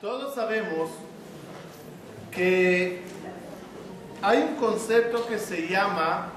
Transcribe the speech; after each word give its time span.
Todos 0.00 0.34
sabemos 0.34 0.90
que 2.30 3.00
hay 4.20 4.42
un 4.42 4.56
concepto 4.56 5.26
que 5.26 5.38
se 5.38 5.68
llama 5.68 6.32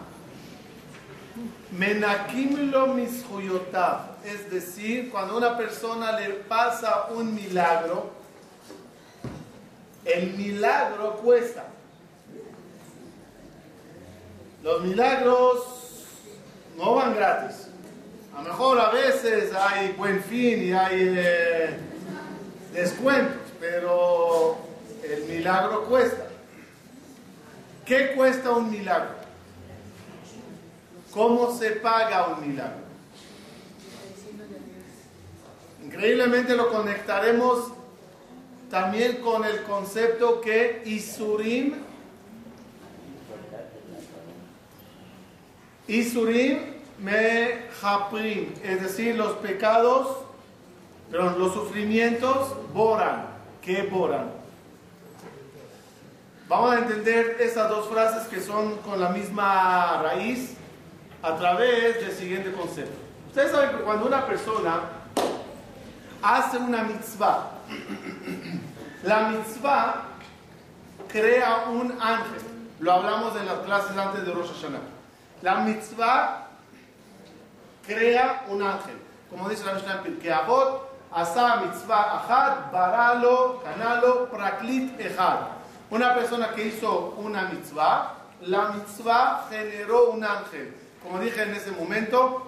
Menakim 1.71 2.71
lo 2.71 2.87
mishuyotav, 2.87 4.17
es 4.23 4.49
decir, 4.49 5.11
cuando 5.11 5.37
una 5.37 5.57
persona 5.57 6.17
le 6.17 6.29
pasa 6.29 7.07
un 7.13 7.35
milagro, 7.35 8.11
el 10.05 10.31
milagro 10.33 11.17
cuesta. 11.17 11.65
Los 14.63 14.83
milagros 14.83 16.05
no 16.77 16.95
van 16.95 17.13
gratis. 17.13 17.67
A 18.33 18.41
lo 18.41 18.49
mejor 18.49 18.79
a 18.79 18.89
veces 18.91 19.53
hay 19.53 19.91
buen 19.93 20.23
fin 20.23 20.63
y 20.63 20.71
hay 20.71 21.13
eh, 21.17 21.77
descuentos, 22.73 23.48
pero 23.59 24.57
el 25.03 25.23
milagro 25.25 25.85
cuesta. 25.85 26.27
¿Qué 27.85 28.13
cuesta 28.15 28.51
un 28.51 28.69
milagro? 28.69 29.15
¿Cómo 31.11 31.57
se 31.57 31.71
paga 31.71 32.27
un 32.27 32.47
milagro? 32.47 32.89
Increíblemente 35.83 36.55
lo 36.55 36.69
conectaremos 36.69 37.71
también 38.69 39.17
con 39.17 39.43
el 39.43 39.63
concepto 39.63 40.39
que 40.39 40.83
Isurim, 40.85 41.73
Isurim 45.87 46.59
me 46.99 47.63
japrim, 47.81 48.53
es 48.63 48.81
decir, 48.83 49.15
los 49.15 49.33
pecados, 49.37 50.17
pero 51.09 51.35
los 51.35 51.53
sufrimientos 51.53 52.53
boran. 52.71 53.28
¿Qué 53.61 53.83
boran? 53.83 54.31
Vamos 56.47 56.71
a 56.71 56.79
entender 56.79 57.37
esas 57.39 57.69
dos 57.69 57.87
frases 57.89 58.27
que 58.27 58.41
son 58.41 58.77
con 58.77 58.99
la 58.99 59.09
misma 59.09 60.01
raíz 60.01 60.55
a 61.21 61.35
través 61.35 62.01
del 62.01 62.11
siguiente 62.11 62.51
concepto. 62.51 62.97
Ustedes 63.27 63.51
saben 63.51 63.77
que 63.77 63.83
cuando 63.83 64.07
una 64.07 64.25
persona 64.25 64.81
hace 66.21 66.57
una 66.57 66.83
mitzvah, 66.83 67.51
la 69.03 69.29
mitzvah 69.29 70.03
crea 71.07 71.65
un 71.69 71.91
ángel. 72.01 72.41
Lo 72.79 72.93
hablamos 72.93 73.35
en 73.35 73.45
las 73.45 73.59
clases 73.59 73.95
antes 73.95 74.25
de 74.25 74.31
Rosh 74.31 74.51
Hashanah. 74.53 74.79
La 75.41 75.55
mitzvah 75.59 76.47
crea 77.85 78.45
un 78.47 78.63
ángel. 78.63 78.95
Como 79.29 79.47
dice 79.49 79.65
la 79.65 79.73
Mishnah 79.73 80.03
que 80.21 80.33
Avot, 80.33 80.88
asa 81.11 81.61
mitzvah 81.65 82.17
ahad, 82.17 82.71
baralo, 82.71 83.61
canalo, 83.63 84.29
praklit 84.29 84.99
echad. 84.99 85.39
Una 85.89 86.13
persona 86.13 86.53
que 86.53 86.67
hizo 86.67 87.15
una 87.17 87.49
mitzvah, 87.49 88.15
la 88.41 88.69
mitzvah 88.69 89.47
generó 89.49 90.11
un 90.11 90.23
ángel. 90.23 90.75
Como 91.01 91.19
dije 91.19 91.43
en 91.43 91.55
ese 91.55 91.71
momento, 91.71 92.47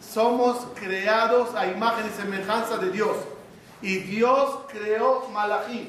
somos 0.00 0.66
creados 0.74 1.54
a 1.54 1.66
imagen 1.66 2.06
y 2.06 2.10
semejanza 2.10 2.78
de 2.78 2.90
Dios. 2.90 3.16
Y 3.82 3.98
Dios 3.98 4.60
creó 4.68 5.28
malachim. 5.32 5.88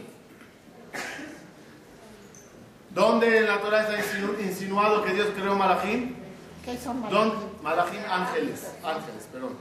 ¿Dónde 2.89 3.39
en 3.39 3.47
la 3.47 3.59
Torah 3.59 3.87
está 3.89 4.41
insinuado 4.41 5.03
que 5.03 5.13
Dios 5.13 5.27
creó 5.35 5.55
malachim? 5.55 6.15
¿Qué 6.63 6.77
son 6.77 7.01
malachim? 7.01 7.33
Malachim 7.61 8.01
ángeles, 8.09 8.71
ángeles, 8.83 9.27
perdón. 9.31 9.57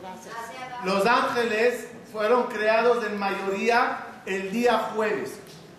Los 0.84 1.06
ángeles 1.06 1.88
fueron 2.14 2.44
creados 2.44 3.04
en 3.04 3.18
mayoría 3.18 3.98
el 4.24 4.52
día 4.52 4.92
jueves. 4.94 5.32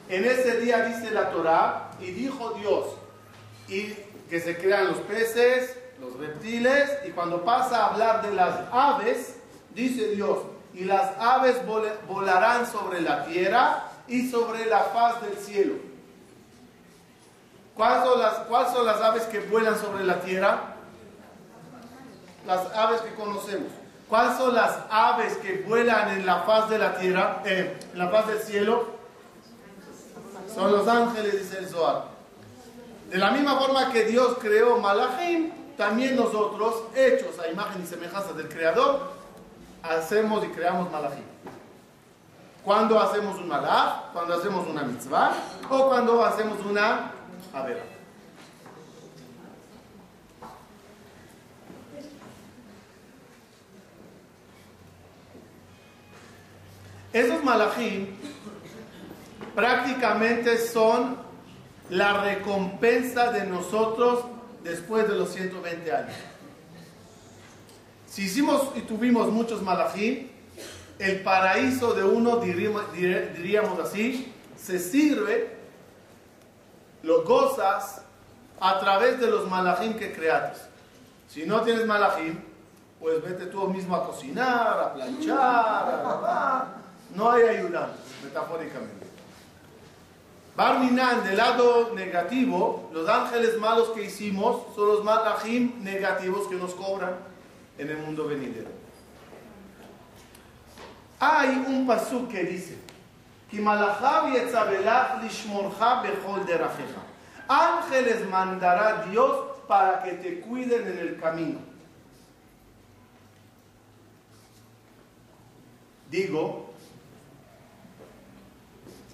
En 0.09 0.25
ese 0.25 0.59
día 0.59 0.83
dice 0.83 1.09
la 1.11 1.31
Torah 1.31 1.92
y 2.02 2.11
dijo 2.11 2.52
Dios 2.59 2.88
y 3.69 3.94
que 4.30 4.42
se 4.42 4.58
crean 4.58 4.88
los 4.88 4.97
peces, 4.97 5.77
los 6.02 6.19
reptiles 6.19 6.92
y 7.08 7.11
cuando 7.11 7.45
pasa 7.45 7.77
a 7.77 7.87
hablar 7.87 8.21
de 8.21 8.33
las 8.33 8.54
aves 8.70 9.37
dice 9.73 10.10
Dios 10.10 10.39
y 10.73 10.83
las 10.83 11.17
aves 11.17 11.55
volarán 12.05 12.70
sobre 12.70 12.99
la 12.99 13.23
tierra 13.26 13.86
y 14.05 14.30
sobre 14.30 14.65
la 14.65 14.81
faz 14.83 15.21
del 15.21 15.37
cielo. 15.37 15.76
¿Cuáles 17.76 18.04
son 18.04 18.20
las, 18.20 18.33
cuáles 18.39 18.73
son 18.73 18.86
las 18.86 19.02
aves 19.02 19.23
que 19.23 19.39
vuelan 19.39 19.80
sobre 19.80 20.04
la 20.04 20.20
tierra? 20.20 20.73
las 22.45 22.71
aves 22.76 23.02
que 23.02 23.15
conocemos. 23.15 23.71
¿Cuáles 24.10 24.38
son 24.38 24.54
las 24.54 24.77
aves 24.89 25.38
que 25.38 25.64
vuelan 25.67 26.10
en 26.11 26.26
la 26.26 26.42
faz 26.42 26.70
de 26.70 26.77
la 26.77 26.95
tierra, 26.98 27.42
eh, 27.45 27.77
en 27.92 27.99
la 27.99 28.10
faz 28.10 28.27
del 28.27 28.39
cielo? 28.39 28.88
Son 30.54 30.71
los 30.71 30.88
ángeles, 30.88 31.42
dice 31.42 31.58
el 31.58 31.67
Zohar. 31.67 32.05
De 33.10 33.17
la 33.17 33.32
misma 33.32 33.58
forma 33.58 33.92
que 33.92 34.05
Dios 34.05 34.38
creó 34.39 34.77
Malachim, 34.77 35.52
también 35.76 36.16
nosotros, 36.16 36.83
hechos 36.95 37.39
a 37.39 37.49
imagen 37.49 37.83
y 37.83 37.88
semejanza 37.88 38.33
del 38.33 38.48
Creador, 38.48 39.11
hacemos 39.83 40.43
y 40.45 40.49
creamos 40.49 40.92
Malachim. 40.92 41.23
Cuando 42.64 42.99
hacemos 42.99 43.37
un 43.37 43.48
malach, 43.48 44.11
cuando 44.11 44.33
hacemos 44.33 44.67
una 44.67 44.82
mitzvah 44.82 45.33
o 45.70 45.87
cuando 45.87 46.26
hacemos 46.26 46.60
una 46.66 47.11
avera. 47.54 47.95
Esos 57.15 57.42
malachim 57.45 58.08
prácticamente 59.55 60.58
son 60.58 61.15
la 61.89 62.21
recompensa 62.21 63.31
de 63.31 63.45
nosotros 63.45 64.26
después 64.65 65.08
de 65.08 65.15
los 65.15 65.30
120 65.30 65.93
años. 65.93 66.14
Si 68.05 68.23
hicimos 68.23 68.67
y 68.75 68.81
tuvimos 68.81 69.31
muchos 69.31 69.61
malachim, 69.61 70.27
el 70.99 71.21
paraíso 71.21 71.93
de 71.93 72.04
uno, 72.04 72.42
diríamos, 72.42 73.80
así, 73.80 74.33
se 74.58 74.77
sirve, 74.77 75.55
lo 77.02 77.23
gozas 77.23 78.02
a 78.59 78.77
través 78.81 79.21
de 79.21 79.27
los 79.27 79.49
malachim 79.49 79.93
que 79.93 80.11
creaste. 80.11 80.59
Si 81.30 81.45
no 81.45 81.61
tienes 81.61 81.86
malachim, 81.86 82.42
pues 82.99 83.23
vete 83.23 83.45
tú 83.45 83.70
mismo 83.70 83.95
a 83.95 84.05
cocinar, 84.05 84.80
a 84.80 84.93
planchar, 84.93 85.37
a 85.37 86.04
lavar 86.04 86.85
no 87.15 87.31
hay 87.31 87.43
ayudantes, 87.43 88.02
metafóricamente. 88.23 89.05
Barminan, 90.55 91.23
del 91.23 91.36
lado 91.36 91.93
negativo, 91.93 92.89
los 92.93 93.09
ángeles 93.09 93.58
malos 93.59 93.89
que 93.89 94.03
hicimos 94.03 94.73
son 94.73 94.87
los 94.87 95.03
malachim 95.03 95.83
negativos 95.83 96.48
que 96.48 96.55
nos 96.55 96.73
cobran 96.73 97.15
en 97.77 97.89
el 97.89 97.98
mundo 97.98 98.25
venidero. 98.25 98.70
Hay 101.20 101.49
un 101.67 101.86
pasú 101.86 102.27
que 102.30 102.43
dice, 102.43 102.77
Ángeles 107.48 108.30
mandará 108.30 109.05
Dios 109.09 109.45
para 109.67 110.04
que 110.04 110.14
te 110.14 110.39
cuiden 110.42 110.87
en 110.87 110.98
el 110.99 111.20
camino. 111.20 111.59
Digo, 116.09 116.64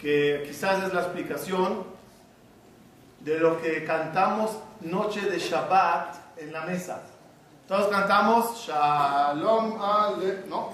que 0.01 0.44
quizás 0.47 0.84
es 0.84 0.94
la 0.94 1.01
explicación 1.01 1.84
de 3.19 3.38
lo 3.39 3.62
que 3.62 3.85
cantamos 3.85 4.57
noche 4.81 5.22
de 5.22 5.38
Shabbat 5.38 6.16
en 6.38 6.51
la 6.51 6.62
mesa. 6.62 7.03
Todos 7.67 7.88
cantamos 7.88 8.66
Shalom 8.66 9.79
Aleichem, 9.79 10.50
¿no? 10.50 10.73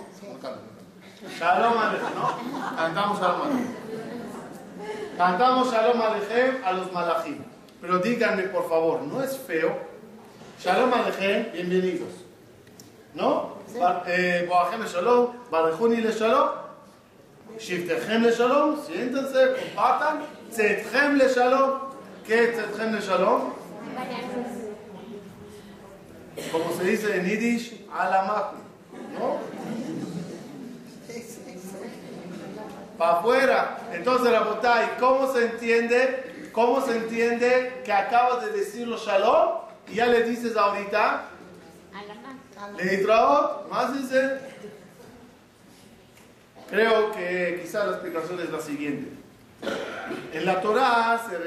Shalom 1.37 1.77
Aleichem, 1.77 2.15
¿no? 2.15 2.77
Cantamos 2.77 3.19
Shalom 3.19 3.41
Aleichem. 3.41 3.75
Cantamos 5.17 5.71
Shalom 5.71 6.01
Aleichem 6.01 6.63
a 6.63 6.71
los 6.71 6.91
malachim. 6.93 7.43
Pero 7.81 7.99
díganme, 7.99 8.43
por 8.43 8.67
favor, 8.69 9.01
¿no 9.01 9.21
es 9.21 9.37
feo? 9.37 9.77
Shalom 10.57 10.93
Aleichem, 10.93 11.51
bienvenidos. 11.51 12.23
¿No? 13.13 13.57
Eh, 14.07 14.45
Boahem 14.47 14.85
Shalom, 14.85 15.33
Barejuni 15.51 15.97
le 15.97 16.13
Shalom. 16.13 16.66
שבטיכם 17.58 18.22
לשלום, 18.22 18.80
siéntense, 18.86 19.76
compartan, 19.76 20.50
צאתכם 20.50 21.16
לשלום, 21.16 21.70
¿qué 22.26 22.32
es 22.32 22.56
צאתכם 22.56 22.94
לשלום? 22.94 23.52
Como 26.50 26.72
se 26.76 26.84
dice 26.84 27.16
en 27.16 27.26
Yiddish, 27.26 27.86
alamaku, 27.92 28.56
¿no? 29.14 29.38
Para 32.98 33.18
afuera. 33.18 33.78
Entonces, 33.92 34.32
Rabotay, 34.32 34.96
¿cómo 34.98 35.32
se 35.32 35.46
entiende? 35.46 36.50
¿Cómo 36.52 36.80
se 36.80 36.96
entiende 36.96 37.82
que 37.84 37.92
acabas 37.92 38.44
de 38.44 38.52
decirlo 38.52 38.96
shalom 38.96 39.62
y 39.88 39.94
ya 39.96 40.06
le 40.06 40.22
dices 40.22 40.56
ahorita? 40.56 41.24
Le 42.78 42.98
traot, 42.98 43.68
más 43.70 43.92
dice 43.94 44.38
Creo 46.69 47.11
que 47.13 47.61
quizá 47.61 47.85
la 47.85 47.93
explicación 47.93 48.39
es 48.41 48.49
la 48.49 48.59
siguiente. 48.59 49.09
En 50.33 50.45
la 50.45 50.61
Torá 50.61 51.25
se, 51.29 51.37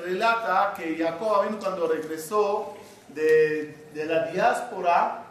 relata, 0.00 0.74
que 0.76 0.96
Jacob 0.96 1.46
cuando 1.60 1.86
regresó 1.86 2.76
de, 3.08 3.86
de, 3.94 4.04
la 4.06 4.26
diáspora 4.26 5.22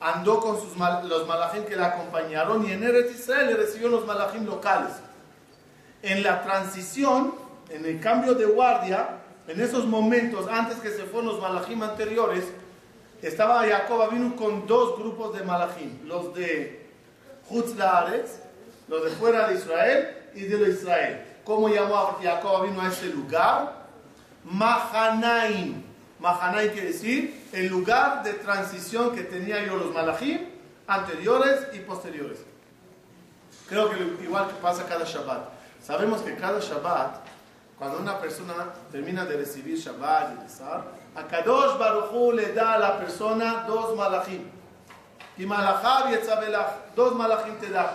andó 0.00 0.40
con 0.40 0.60
sus, 0.60 0.76
los 0.76 1.26
malachim 1.26 1.64
que 1.64 1.76
le 1.76 1.84
acompañaron 1.84 2.68
y 2.68 2.72
en 2.72 2.82
Eretz 2.82 3.12
Israel 3.12 3.46
le 3.46 3.56
recibió 3.56 3.88
los 3.88 4.04
malachim 4.06 4.44
locales. 4.44 4.92
En 6.02 6.22
la 6.22 6.42
transición, 6.42 7.34
en 7.70 7.86
el 7.86 8.00
cambio 8.00 8.34
de 8.34 8.44
guardia, 8.44 9.20
en 9.46 9.60
esos 9.60 9.86
momentos, 9.86 10.46
antes 10.50 10.78
que 10.78 10.90
se 10.90 11.04
fueron 11.04 11.26
los 11.26 11.40
malachim 11.40 11.82
anteriores, 11.82 12.44
estaba 13.22 13.66
Jacob 13.66 14.10
vino 14.10 14.34
con 14.36 14.66
dos 14.66 14.98
grupos 14.98 15.38
de 15.38 15.44
malachim, 15.44 16.06
los 16.06 16.34
de 16.34 16.90
Hutz 17.48 17.74
los 18.88 19.04
de 19.04 19.10
fuera 19.10 19.48
de 19.48 19.54
Israel 19.54 20.16
y 20.34 20.42
de 20.42 20.58
lo 20.58 20.68
Israel. 20.68 21.24
¿Cómo 21.44 21.68
llamó 21.68 22.18
Jacob 22.22 22.64
vino 22.64 22.80
a 22.80 22.88
ese 22.88 23.06
lugar? 23.06 23.84
Mahanaim. 24.44 25.82
Mahanaim 26.18 26.72
quiere 26.72 26.88
decir 26.88 27.48
el 27.52 27.68
lugar 27.68 28.22
de 28.22 28.34
transición 28.34 29.14
que 29.14 29.22
tenía 29.22 29.64
yo 29.64 29.76
los 29.76 29.92
malachim 29.92 30.40
anteriores 30.86 31.68
y 31.72 31.80
posteriores. 31.80 32.38
Creo 33.68 33.90
que 33.90 34.24
igual 34.24 34.48
que 34.48 34.54
pasa 34.54 34.86
cada 34.86 35.04
Shabbat. 35.04 35.48
Sabemos 35.82 36.22
que 36.22 36.34
cada 36.34 36.60
Shabbat, 36.60 37.16
cuando 37.78 37.98
una 37.98 38.18
persona 38.18 38.72
termina 38.92 39.24
de 39.24 39.36
recibir 39.36 39.78
Shabbat 39.78 40.34
y 40.34 40.42
rezar, 40.42 40.84
a 41.14 41.26
Kadosh 41.26 41.78
Baruchu 41.78 42.32
le 42.32 42.52
da 42.52 42.74
a 42.74 42.78
la 42.78 42.98
persona 42.98 43.64
dos 43.66 43.96
malachim. 43.96 44.50
Y 45.36 45.46
malachab 45.46 46.12
y 46.12 46.16
dos 46.94 47.14
malachim 47.14 47.54
te 47.56 47.70
da. 47.70 47.92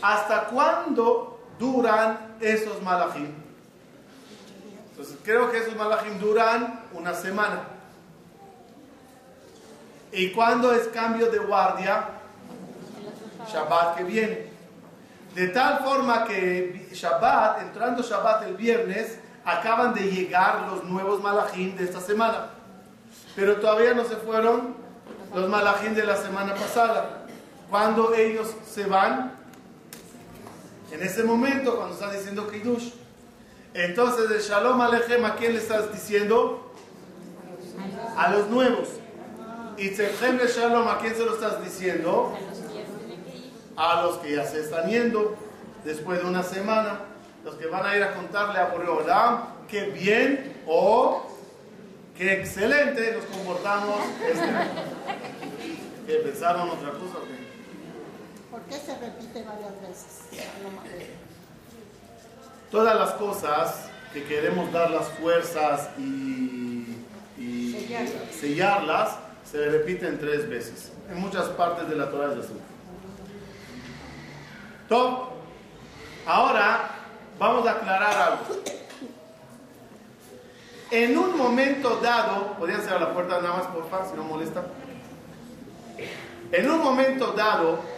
¿Hasta 0.00 0.44
cuándo 0.46 1.40
duran 1.58 2.36
esos 2.40 2.82
malachim? 2.82 3.32
Entonces 4.90 5.16
creo 5.24 5.50
que 5.50 5.58
esos 5.58 5.76
malachim 5.76 6.18
duran 6.18 6.84
una 6.92 7.14
semana. 7.14 7.60
¿Y 10.12 10.30
cuándo 10.30 10.72
es 10.72 10.88
cambio 10.88 11.30
de 11.30 11.38
guardia? 11.38 12.04
Shabbat 13.52 13.96
que 13.96 14.04
viene. 14.04 14.48
De 15.34 15.48
tal 15.48 15.80
forma 15.84 16.24
que 16.24 16.88
Shabbat, 16.92 17.62
entrando 17.62 18.02
Shabbat 18.02 18.44
el 18.44 18.56
viernes, 18.56 19.18
acaban 19.44 19.94
de 19.94 20.02
llegar 20.02 20.66
los 20.70 20.84
nuevos 20.84 21.22
malachim 21.22 21.76
de 21.76 21.84
esta 21.84 22.00
semana. 22.00 22.50
Pero 23.36 23.56
todavía 23.56 23.94
no 23.94 24.04
se 24.04 24.16
fueron 24.16 24.74
los 25.34 25.48
malachim 25.48 25.94
de 25.94 26.04
la 26.04 26.16
semana 26.16 26.54
pasada. 26.54 27.26
Cuando 27.70 28.14
ellos 28.14 28.52
se 28.66 28.84
van, 28.86 29.37
en 30.90 31.02
ese 31.02 31.22
momento, 31.22 31.76
cuando 31.76 31.94
estás 31.94 32.12
diciendo 32.12 32.48
Kiddush, 32.48 32.92
entonces 33.74 34.30
el 34.30 34.40
Shalom 34.40 34.80
Alechem, 34.80 35.24
¿a 35.24 35.36
quién 35.36 35.52
le 35.52 35.58
estás 35.58 35.92
diciendo? 35.92 36.72
A 38.16 38.30
los 38.30 38.48
nuevos. 38.48 38.88
Y 39.76 39.90
Tzechem 39.90 40.38
le 40.38 40.46
Shalom, 40.46 40.88
¿a 40.88 40.98
quién 40.98 41.14
se 41.14 41.24
lo 41.24 41.34
estás 41.34 41.62
diciendo? 41.62 42.36
A 43.76 44.02
los 44.02 44.16
que 44.16 44.34
ya 44.34 44.44
se 44.44 44.60
están 44.60 44.88
yendo 44.88 45.36
después 45.84 46.20
de 46.20 46.26
una 46.26 46.42
semana. 46.42 47.00
Los 47.44 47.54
que 47.54 47.66
van 47.66 47.86
a 47.86 47.96
ir 47.96 48.02
a 48.02 48.14
contarle 48.14 48.58
a 48.58 48.66
Boreolam 48.66 49.58
qué 49.68 49.82
bien 49.90 50.62
o 50.66 51.30
qué 52.16 52.32
excelente 52.40 53.12
nos 53.12 53.24
comportamos 53.26 54.00
este 54.28 54.46
¿Qué 56.06 56.14
pensaron 56.14 56.70
otra 56.70 56.90
cosa? 56.90 57.18
¿Por 58.58 58.66
qué 58.66 58.84
se 58.84 58.98
repite 58.98 59.44
varias 59.44 59.80
veces? 59.80 60.22
Todas 62.72 62.96
las 62.96 63.10
cosas 63.12 63.88
que 64.12 64.24
queremos 64.24 64.72
dar 64.72 64.90
las 64.90 65.08
fuerzas 65.10 65.90
y, 65.96 67.04
sellarlas. 68.32 69.16
se 69.48 69.68
repiten 69.68 70.18
tres 70.18 70.48
veces. 70.48 70.90
En 71.08 71.20
muchas 71.20 71.46
partes 71.50 71.88
de 71.88 71.94
la 71.94 72.10
Torah 72.10 72.32
es 72.32 72.46
así. 72.46 72.54
Top. 74.88 75.28
Ahora 76.26 76.90
vamos 77.38 77.64
a 77.64 77.72
aclarar 77.72 78.16
algo. 78.16 78.62
En 80.90 81.16
un 81.16 81.36
momento 81.36 82.00
dado, 82.02 82.54
podrían 82.54 82.82
cerrar 82.82 83.02
la 83.02 83.14
puerta 83.14 83.40
nada 83.40 83.58
más 83.58 83.66
por 83.68 83.88
favor, 83.88 84.08
si 84.10 84.16
no 84.16 84.24
molesta. 84.24 84.64
En 86.50 86.70
un 86.70 86.82
momento 86.82 87.32
dado, 87.32 87.97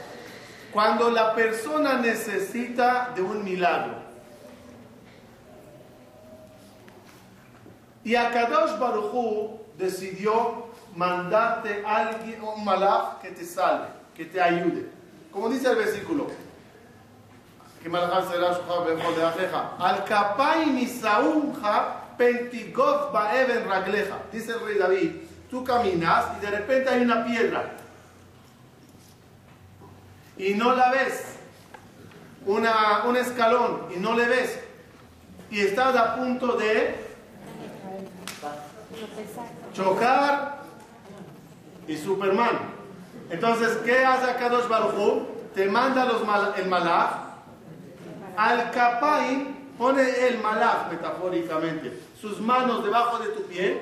cuando 0.72 1.10
la 1.10 1.34
persona 1.34 1.94
necesita 1.94 3.12
de 3.14 3.22
un 3.22 3.44
milagro. 3.44 3.94
Y 8.04 8.14
Akadosh 8.14 8.78
Baruchu 8.78 9.60
decidió 9.76 10.68
mandarte 10.96 11.82
a 11.84 12.08
alguien, 12.08 12.42
un 12.42 12.64
malach 12.64 13.20
que 13.20 13.30
te 13.30 13.44
salve, 13.44 13.88
que 14.14 14.24
te 14.24 14.40
ayude. 14.40 14.88
Como 15.32 15.48
dice 15.48 15.70
el 15.70 15.76
versículo, 15.76 16.26
que 17.82 17.88
al 19.78 20.04
kapai 20.04 20.66
nisaunja 20.66 22.16
pentigov 22.18 23.12
baeben 23.12 23.66
ragleja. 23.66 24.18
Dice 24.30 24.52
el 24.52 24.60
rey 24.60 24.78
David, 24.78 25.12
tú 25.50 25.64
caminas 25.64 26.26
y 26.36 26.40
de 26.44 26.50
repente 26.50 26.90
hay 26.90 27.02
una 27.02 27.24
piedra 27.24 27.79
y 30.40 30.54
no 30.54 30.74
la 30.74 30.90
ves, 30.90 31.36
una, 32.46 33.04
un 33.04 33.16
escalón 33.16 33.88
y 33.94 33.98
no 33.98 34.14
le 34.14 34.26
ves, 34.26 34.58
y 35.50 35.60
estás 35.60 35.94
a 35.94 36.16
punto 36.16 36.56
de 36.56 36.94
chocar 39.74 40.60
y 41.86 41.96
Superman. 41.96 42.58
Entonces, 43.30 43.76
¿qué 43.84 44.04
hace 44.04 44.34
Kadosh 44.36 44.66
Baruj 44.66 45.26
Te 45.54 45.68
manda 45.68 46.06
los 46.06 46.22
el 46.56 46.68
malach, 46.68 47.12
al 48.36 48.70
kapain 48.70 49.56
pone 49.76 50.02
el 50.26 50.38
malach 50.38 50.90
metafóricamente, 50.90 52.00
sus 52.18 52.40
manos 52.40 52.82
debajo 52.82 53.18
de 53.18 53.28
tu 53.28 53.42
pie 53.44 53.80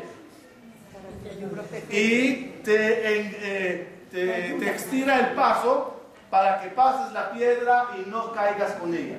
y 1.90 2.44
te, 2.64 3.18
eh, 3.20 3.88
te, 4.10 4.56
te 4.58 4.70
estira 4.70 5.20
el 5.20 5.34
paso 5.34 5.97
para 6.30 6.60
que 6.60 6.68
pases 6.68 7.12
la 7.12 7.30
piedra 7.30 7.88
y 7.98 8.08
no 8.08 8.32
caigas 8.32 8.72
con 8.72 8.94
ella. 8.94 9.16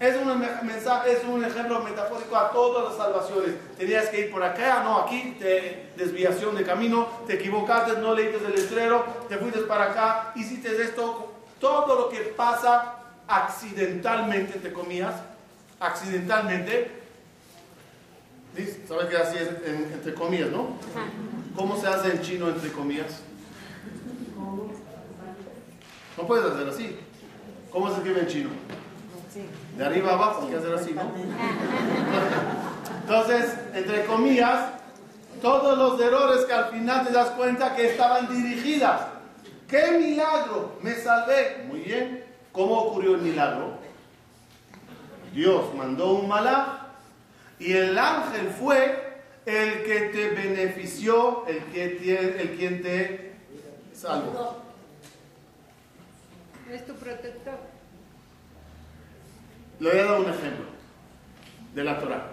Es 0.00 0.16
un, 0.16 0.38
mensaje, 0.64 1.12
es 1.12 1.24
un 1.24 1.44
ejemplo 1.44 1.80
metafórico 1.80 2.36
a 2.36 2.52
todas 2.52 2.84
las 2.84 2.96
salvaciones. 2.96 3.54
Tenías 3.76 4.08
que 4.10 4.20
ir 4.20 4.30
por 4.30 4.44
acá, 4.44 4.82
no 4.84 4.98
aquí, 4.98 5.36
te, 5.40 5.90
desviación 5.96 6.54
de 6.54 6.62
camino, 6.62 7.08
te 7.26 7.34
equivocaste, 7.34 7.98
no 7.98 8.14
leíste 8.14 8.46
el 8.46 8.54
letrero, 8.54 9.04
te 9.28 9.36
fuiste 9.38 9.60
para 9.62 9.86
acá, 9.86 10.32
hiciste 10.36 10.80
esto. 10.80 11.32
Todo 11.58 11.96
lo 11.96 12.08
que 12.10 12.20
pasa 12.20 12.94
accidentalmente, 13.26 14.60
te 14.60 14.72
comías, 14.72 15.14
accidentalmente. 15.80 16.92
¿Sabes 18.86 19.06
qué 19.06 19.16
así 19.16 19.36
es 19.36 19.48
entre 19.68 20.14
comillas, 20.14 20.50
no? 20.50 20.76
¿Cómo 21.56 21.76
se 21.80 21.88
hace 21.88 22.12
en 22.12 22.22
chino 22.22 22.48
entre 22.48 22.70
comillas? 22.70 23.20
No 26.18 26.26
puedes 26.26 26.44
hacer 26.50 26.68
así. 26.68 26.98
¿Cómo 27.70 27.88
se 27.90 27.98
escribe 27.98 28.20
en 28.20 28.26
chino? 28.26 28.50
De 29.76 29.86
arriba 29.86 30.14
abajo, 30.14 30.42
hay 30.42 30.50
que 30.50 30.56
hacer 30.56 30.74
así, 30.74 30.92
¿no? 30.92 31.02
Entonces, 33.02 33.54
entre 33.72 34.04
comillas, 34.04 34.72
todos 35.40 35.78
los 35.78 36.00
errores 36.00 36.44
que 36.44 36.52
al 36.52 36.70
final 36.70 37.06
te 37.06 37.12
das 37.12 37.28
cuenta 37.30 37.76
que 37.76 37.90
estaban 37.90 38.28
dirigidas. 38.28 39.02
¡Qué 39.68 39.92
milagro! 39.92 40.72
Me 40.82 40.94
salvé. 40.96 41.64
Muy 41.68 41.80
bien. 41.80 42.24
¿Cómo 42.50 42.74
ocurrió 42.78 43.14
el 43.14 43.22
milagro? 43.22 43.78
Dios 45.32 45.72
mandó 45.76 46.14
un 46.14 46.26
malá 46.26 46.88
y 47.60 47.74
el 47.74 47.96
ángel 47.96 48.48
fue 48.48 49.20
el 49.46 49.84
que 49.84 50.00
te 50.12 50.30
benefició, 50.30 51.46
el, 51.46 51.62
que 51.66 51.84
el 52.40 52.56
quien 52.56 52.82
te 52.82 53.34
salvó. 53.94 54.67
Es 56.72 56.86
tu 56.86 56.94
protector. 56.94 57.58
Le 59.80 59.90
voy 59.90 59.98
a 59.98 60.04
dar 60.04 60.20
un 60.20 60.28
ejemplo 60.28 60.66
de 61.74 61.84
la 61.84 61.98
Torah. 61.98 62.26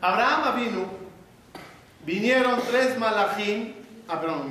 Abraham 0.00 0.60
vino, 0.60 0.84
vinieron 2.04 2.60
tres 2.70 2.98
malachim. 2.98 3.74
Ah, 4.08 4.20
perdón, 4.20 4.48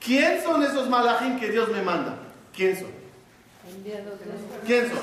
¿Quién 0.00 0.42
son 0.42 0.62
esos 0.62 0.88
malachim 0.88 1.40
que 1.40 1.50
Dios 1.50 1.70
me 1.70 1.82
manda? 1.82 2.16
¿Quién 2.54 2.78
son? 2.78 2.90
¿Quién 4.66 4.88
son? 4.90 4.98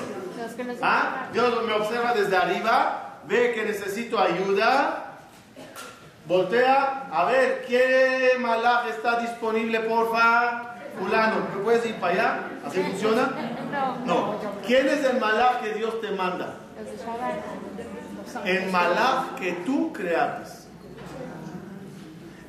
Ah, 0.80 1.28
Dios 1.32 1.66
me 1.66 1.72
observa 1.72 2.14
desde 2.14 2.36
arriba, 2.36 3.20
ve 3.26 3.52
que 3.54 3.64
necesito 3.64 4.18
ayuda 4.18 5.11
Voltea, 6.26 7.08
a 7.10 7.24
ver, 7.24 7.64
¿qué 7.66 8.36
malaj 8.38 8.88
está 8.88 9.18
disponible, 9.18 9.80
porfa? 9.80 10.76
Fulano, 10.98 11.36
¿me 11.54 11.64
puedes 11.64 11.84
ir 11.86 11.96
para 11.96 12.12
allá? 12.12 12.40
¿Así 12.64 12.80
funciona? 12.80 13.32
No. 14.04 14.36
¿Quién 14.64 14.88
es 14.88 15.04
el 15.04 15.18
malaj 15.18 15.60
que 15.62 15.74
Dios 15.74 16.00
te 16.00 16.10
manda? 16.12 16.54
El 18.44 18.70
malaj 18.70 19.34
que 19.36 19.52
tú 19.64 19.92
creaste. 19.92 20.62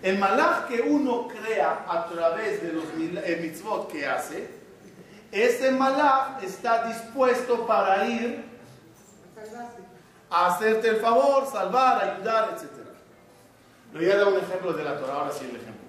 El 0.04 0.20
malaj 0.20 0.68
que 0.68 0.82
uno 0.82 1.30
crea 1.30 1.86
a 1.88 2.06
través 2.08 2.62
de 2.62 2.74
los 2.74 2.84
eh, 3.24 3.40
mitzvot 3.42 3.90
que 3.90 4.06
hace, 4.06 4.50
ese 5.32 5.72
malaj 5.72 6.44
está 6.44 6.88
dispuesto 6.88 7.66
para 7.66 8.06
ir 8.06 8.46
a 10.30 10.48
hacerte 10.48 10.90
el 10.90 10.98
favor, 10.98 11.48
salvar, 11.50 12.04
ayudar, 12.04 12.50
etc. 12.54 12.83
Le 13.94 14.00
voy 14.00 14.10
a 14.10 14.18
dar 14.18 14.28
un 14.28 14.40
ejemplo 14.40 14.74
de 14.74 14.84
la 14.84 14.98
Torah, 14.98 15.14
ahora 15.14 15.32
sí 15.32 15.46
el 15.48 15.56
ejemplo. 15.56 15.84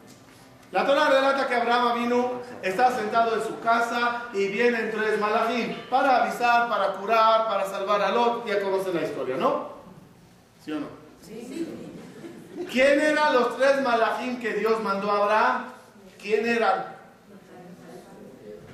La 0.72 0.84
Torah 0.84 1.08
relata 1.08 1.46
que 1.46 1.54
Abraham 1.54 2.02
vino, 2.02 2.32
está 2.60 2.90
sentado 2.90 3.36
en 3.36 3.42
su 3.42 3.60
casa 3.60 4.24
y 4.34 4.48
vienen 4.48 4.90
tres 4.90 5.18
malajim 5.18 5.74
para 5.88 6.24
avisar, 6.24 6.68
para 6.68 6.94
curar, 6.94 7.46
para 7.46 7.64
salvar 7.64 8.02
a 8.02 8.10
Lot. 8.10 8.46
Ya 8.46 8.60
conocen 8.60 8.94
la 8.94 9.02
historia, 9.02 9.36
¿no? 9.36 9.68
¿Sí 10.62 10.72
o 10.72 10.80
no? 10.80 10.86
Sí. 11.22 11.66
¿Quién 12.70 13.00
eran 13.00 13.32
los 13.34 13.56
tres 13.56 13.80
malajim 13.82 14.38
que 14.40 14.54
Dios 14.54 14.82
mandó 14.82 15.10
a 15.10 15.22
Abraham? 15.22 15.64
¿Quién 16.20 16.46
eran? 16.46 16.86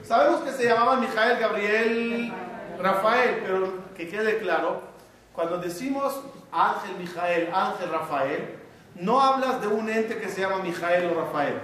Sabemos 0.03 0.41
que 0.41 0.53
se 0.53 0.65
llamaban 0.65 1.01
Mijael, 1.01 1.39
Gabriel, 1.39 2.33
Rafael, 2.81 3.43
pero 3.45 3.73
que 3.95 4.09
quede 4.09 4.39
claro, 4.39 4.81
cuando 5.33 5.59
decimos 5.59 6.21
ángel 6.51 6.97
Mijael, 6.99 7.51
ángel 7.55 7.91
Rafael, 7.91 8.60
no 9.01 9.21
hablas 9.21 9.61
de 9.61 9.67
un 9.67 9.89
ente 9.89 10.19
que 10.19 10.29
se 10.29 10.43
llama 10.43 10.63
Mijael 10.63 11.11
o 11.11 11.21
Rafael. 11.21 11.59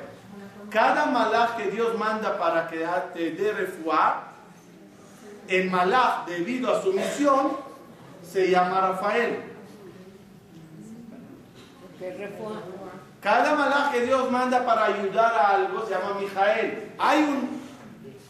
Cada 0.71 1.07
malaj 1.07 1.57
que 1.57 1.71
Dios 1.71 1.97
manda 1.97 2.38
para 2.38 2.66
que 2.66 2.85
te 3.14 3.31
dé 3.31 3.52
refuá, 3.52 4.33
el 5.49 5.71
malaj, 5.71 6.26
debido 6.26 6.75
a 6.75 6.83
su 6.83 6.93
misión, 6.93 7.52
se 8.23 8.50
llama 8.50 8.81
Rafael. 8.81 9.43
Cada 13.21 13.55
malaj 13.55 13.93
que 13.93 14.00
Dios 14.00 14.31
manda 14.31 14.64
para 14.64 14.87
ayudar 14.87 15.35
a 15.35 15.50
algo 15.50 15.85
se 15.87 15.95
llama 15.95 16.19
Mijael. 16.21 16.93
Hay 16.99 17.23
un 17.23 17.61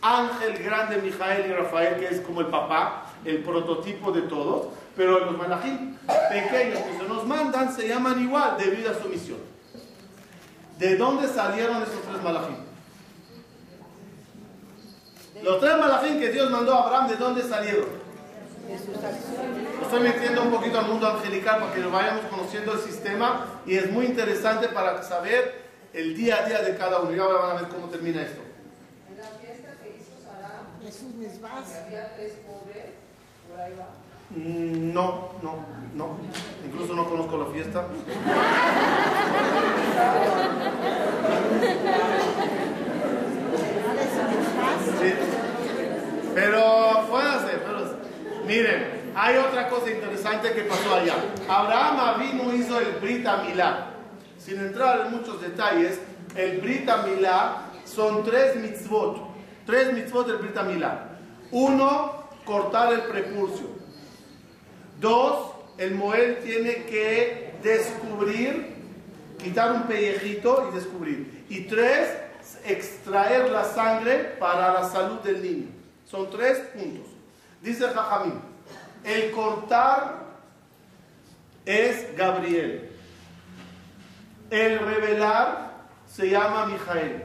ángel 0.02 0.62
grande, 0.62 0.98
Mijael 0.98 1.46
y 1.46 1.52
Rafael, 1.52 1.96
que 1.98 2.06
es 2.06 2.20
como 2.20 2.40
el 2.40 2.48
papá, 2.48 3.05
el 3.25 3.42
prototipo 3.42 4.12
de 4.12 4.23
todos, 4.23 4.68
pero 4.96 5.25
los 5.25 5.37
malajim 5.37 5.96
pequeños 6.30 6.80
que 6.80 6.99
se 6.99 7.08
nos 7.08 7.26
mandan 7.26 7.75
se 7.75 7.88
llaman 7.88 8.23
igual 8.23 8.56
debido 8.58 8.90
a 8.90 8.94
su 8.94 9.08
misión. 9.08 9.38
¿De 10.78 10.96
dónde 10.96 11.26
salieron 11.28 11.82
esos 11.82 12.02
tres 12.02 12.23
malajim? 12.23 12.56
Los 15.42 15.61
tres 15.61 15.76
malajim 15.78 16.18
que 16.18 16.30
Dios 16.30 16.50
mandó 16.50 16.75
a 16.75 16.85
Abraham, 16.85 17.08
¿de 17.08 17.16
dónde 17.16 17.42
salieron? 17.42 18.06
Estoy 19.82 20.00
metiendo 20.00 20.42
un 20.42 20.50
poquito 20.50 20.78
al 20.78 20.87
mundo 20.87 21.06
angelical 21.06 21.61
para 21.61 21.73
que 21.73 21.80
lo 21.80 21.90
vayamos 21.90 22.25
conociendo 22.26 22.73
el 22.73 22.80
sistema 22.80 23.61
y 23.64 23.76
es 23.76 23.90
muy 23.90 24.06
interesante 24.06 24.68
para 24.68 25.02
saber 25.02 25.66
el 25.92 26.16
día 26.16 26.42
a 26.42 26.49
día 26.49 26.62
de 26.62 26.76
cada 26.76 27.00
uno. 27.00 27.14
Y 27.14 27.18
ahora 27.18 27.38
van 27.46 27.56
a 27.56 27.61
ver 27.61 27.70
cómo 27.70 27.88
termina 27.88 28.23
esto. 28.23 28.40
En 29.08 29.18
la 29.18 29.28
fiesta 29.40 29.76
que 29.82 29.90
hizo 29.90 30.12
Sara, 30.23 30.62
Jesús 30.82 31.14
había 31.85 32.14
tres 32.16 32.32
pobres, 32.44 32.86
Mm, 34.30 34.92
no, 34.92 35.30
no, 35.42 35.64
no. 35.94 36.18
Incluso 36.64 36.94
no 36.94 37.08
conozco 37.08 37.38
la 37.38 37.46
fiesta. 37.46 37.86
Sí. 45.00 45.14
Pero 46.34 47.06
puede 47.08 47.26
Miren, 48.46 49.12
hay 49.16 49.36
otra 49.38 49.68
cosa 49.68 49.90
interesante 49.90 50.52
que 50.52 50.62
pasó 50.62 50.94
allá. 50.94 51.14
Abraham 51.48 52.20
vino 52.20 52.54
hizo 52.54 52.78
el 52.78 52.92
Brit 53.00 53.26
Milá. 53.44 53.88
Sin 54.38 54.60
entrar 54.60 55.06
en 55.06 55.12
muchos 55.12 55.40
detalles, 55.40 55.98
el 56.36 56.60
Brit 56.60 56.88
Milá 57.06 57.62
son 57.84 58.22
tres 58.22 58.54
mitzvot. 58.56 59.20
Tres 59.66 59.92
mitzvot 59.92 60.26
del 60.28 60.36
Brit 60.36 60.62
Milá. 60.62 61.08
Uno, 61.50 62.25
cortar 62.46 62.94
el 62.94 63.02
prepulcio. 63.02 63.66
Dos, 65.00 65.50
el 65.76 65.94
Moel 65.94 66.38
tiene 66.42 66.84
que 66.84 67.52
descubrir, 67.62 68.74
quitar 69.42 69.72
un 69.72 69.82
pellejito 69.82 70.70
y 70.70 70.74
descubrir. 70.74 71.44
Y 71.50 71.62
tres, 71.62 72.08
extraer 72.64 73.50
la 73.50 73.64
sangre 73.64 74.36
para 74.38 74.72
la 74.72 74.88
salud 74.88 75.20
del 75.20 75.42
niño. 75.42 75.68
Son 76.06 76.30
tres 76.30 76.58
puntos. 76.74 77.10
Dice 77.60 77.88
Jajamín, 77.88 78.40
el 79.04 79.30
cortar 79.32 80.24
es 81.66 82.16
Gabriel. 82.16 82.90
El 84.48 84.78
revelar 84.78 85.74
se 86.06 86.30
llama 86.30 86.66
Mijael. 86.66 87.24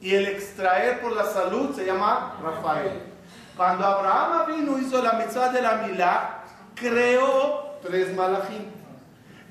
Y 0.00 0.14
el 0.14 0.26
extraer 0.26 1.00
por 1.00 1.12
la 1.12 1.24
salud 1.26 1.74
se 1.74 1.84
llama 1.86 2.36
Rafael. 2.42 3.09
Cuando 3.56 3.84
Abraham 3.84 4.46
vino 4.46 4.78
hizo 4.78 5.02
la 5.02 5.14
mitzvah 5.14 5.50
de 5.50 5.62
la 5.62 5.74
Milá, 5.76 6.44
creó 6.74 7.78
tres 7.82 8.14
malachim. 8.14 8.64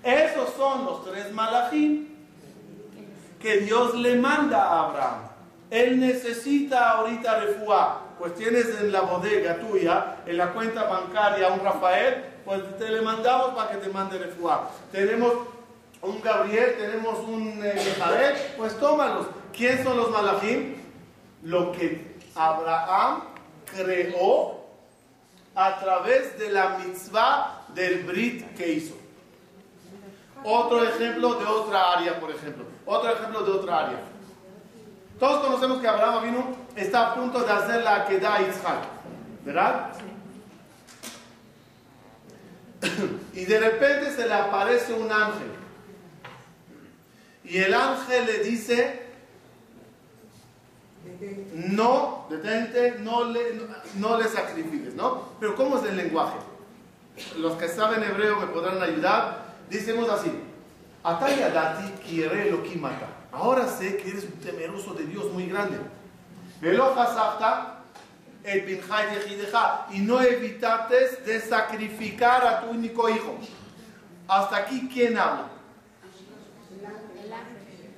Esos 0.04 0.54
son 0.56 0.86
los 0.86 1.06
tres 1.06 1.32
malachim 1.32 2.08
que 3.40 3.58
Dios 3.62 3.96
le 3.96 4.16
manda 4.16 4.64
a 4.64 4.86
Abraham. 4.88 5.30
Él 5.70 6.00
necesita 6.00 6.92
ahorita 6.92 7.40
refuá 7.40 8.10
pues 8.20 8.36
tienes 8.36 8.68
en 8.82 8.92
la 8.92 9.02
bodega 9.02 9.58
tuya, 9.60 10.18
en 10.26 10.38
la 10.38 10.52
cuenta 10.52 10.84
bancaria 10.84 11.48
un 11.48 11.62
Rafael, 11.62 12.26
pues 12.44 12.78
te 12.78 12.90
le 12.90 13.02
mandamos 13.02 13.56
para 13.56 13.72
que 13.72 13.78
te 13.78 13.90
mande 13.90 14.18
refuá. 14.18 14.70
Tenemos 14.92 15.34
un 16.02 16.22
Gabriel, 16.22 16.76
tenemos 16.78 17.20
un 17.20 17.62
eh, 17.64 18.54
pues 18.58 18.78
tómalos. 18.78 19.28
¿Quién 19.54 19.82
son 19.84 19.96
los 19.96 20.12
malachim? 20.12 20.76
Lo 21.44 21.72
que 21.72 22.18
Abraham 22.36 23.22
creó 23.76 24.66
a 25.56 25.80
través 25.80 26.38
de 26.40 26.52
la 26.52 26.78
mitzvah 26.78 27.66
del 27.74 28.04
Brit 28.04 28.56
que 28.56 28.72
hizo. 28.72 28.96
Otro 30.44 30.84
ejemplo 30.84 31.34
de 31.36 31.46
otra 31.46 31.94
área, 31.94 32.20
por 32.20 32.32
ejemplo. 32.32 32.66
Otro 32.86 33.12
ejemplo 33.12 33.44
de 33.44 33.52
otra 33.52 33.88
área. 33.88 34.00
Todos 35.20 35.46
conocemos 35.46 35.82
que 35.82 35.88
Abraham 35.88 36.24
vino, 36.24 36.56
está 36.76 37.12
a 37.12 37.16
punto 37.16 37.44
de 37.44 37.52
hacer 37.52 37.84
la 37.84 38.06
queda 38.08 38.36
a 38.36 38.42
Isaac, 38.42 38.84
¿verdad? 39.44 39.92
y 43.34 43.44
de 43.44 43.60
repente 43.60 44.12
se 44.12 44.26
le 44.26 44.34
aparece 44.34 44.94
un 44.94 45.12
ángel. 45.12 45.52
Y 47.44 47.58
el 47.58 47.74
ángel 47.74 48.26
le 48.28 48.44
dice, 48.44 49.09
no, 51.54 52.26
detente, 52.30 52.96
no 53.00 53.26
le, 53.26 53.60
no, 53.96 54.18
le 54.18 54.28
sacrifiques, 54.28 54.94
¿no? 54.96 55.30
Pero 55.40 55.56
¿cómo 55.56 55.78
es 55.78 55.86
el 55.86 55.98
lenguaje? 55.98 56.38
Los 57.38 57.58
que 57.58 57.68
saben 57.68 58.04
hebreo 58.04 58.40
me 58.40 58.48
podrán 58.48 58.82
ayudar. 58.82 59.50
Decimos 59.70 60.10
así, 60.10 60.32
Atayadati 61.04 61.92
quiere 62.08 62.50
lo 62.50 62.64
que 62.64 62.76
mata. 62.76 63.08
Ahora 63.32 63.68
sé 63.68 63.98
que 63.98 64.10
eres 64.10 64.24
un 64.24 64.40
temeroso 64.40 64.94
de 64.94 65.06
Dios 65.06 65.32
muy 65.34 65.48
grande. 65.48 65.78
el 68.44 68.66
y 69.92 70.00
no 70.00 70.22
evitaste 70.22 71.22
de 71.26 71.42
sacrificar 71.42 72.46
a 72.46 72.62
tu 72.62 72.70
único 72.72 73.10
hijo. 73.10 73.38
Hasta 74.28 74.58
aquí, 74.58 74.90
¿quién 74.92 75.18
habla? 75.18 75.50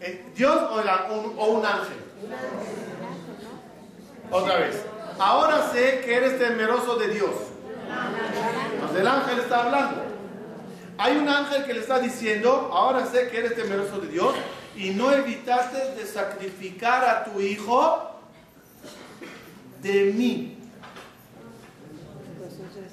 Eh, 0.01 0.32
¿Dios 0.36 0.58
o, 0.58 1.46
un 1.51 1.66
ángel? 1.66 1.98
Otra 4.32 4.58
vez. 4.58 4.82
Ahora 5.20 5.70
sé 5.72 6.02
que 6.06 6.16
eres 6.16 6.40
temeroso 6.40 6.96
de 6.96 7.10
Dios. 7.10 7.32
Pues 8.80 9.00
el 9.00 9.08
ángel 9.08 9.40
está 9.40 9.66
hablando. 9.66 10.04
Hay 10.98 11.18
un 11.18 11.28
ángel 11.28 11.66
que 11.66 11.74
le 11.74 11.82
está 11.82 12.00
diciendo, 12.00 12.70
ahora 12.72 13.06
sé 13.06 13.30
que 13.30 13.40
eres 13.40 13.56
temeroso 13.56 14.00
de 14.00 14.08
Dios 14.08 14.34
y 14.76 14.92
no 14.92 15.12
evitaste 15.12 15.96
de 15.96 16.06
sacrificar 16.06 17.04
a 17.04 17.26
tu 17.26 17.42
hijo 17.42 18.20
de 19.82 20.14
mí. 20.16 20.58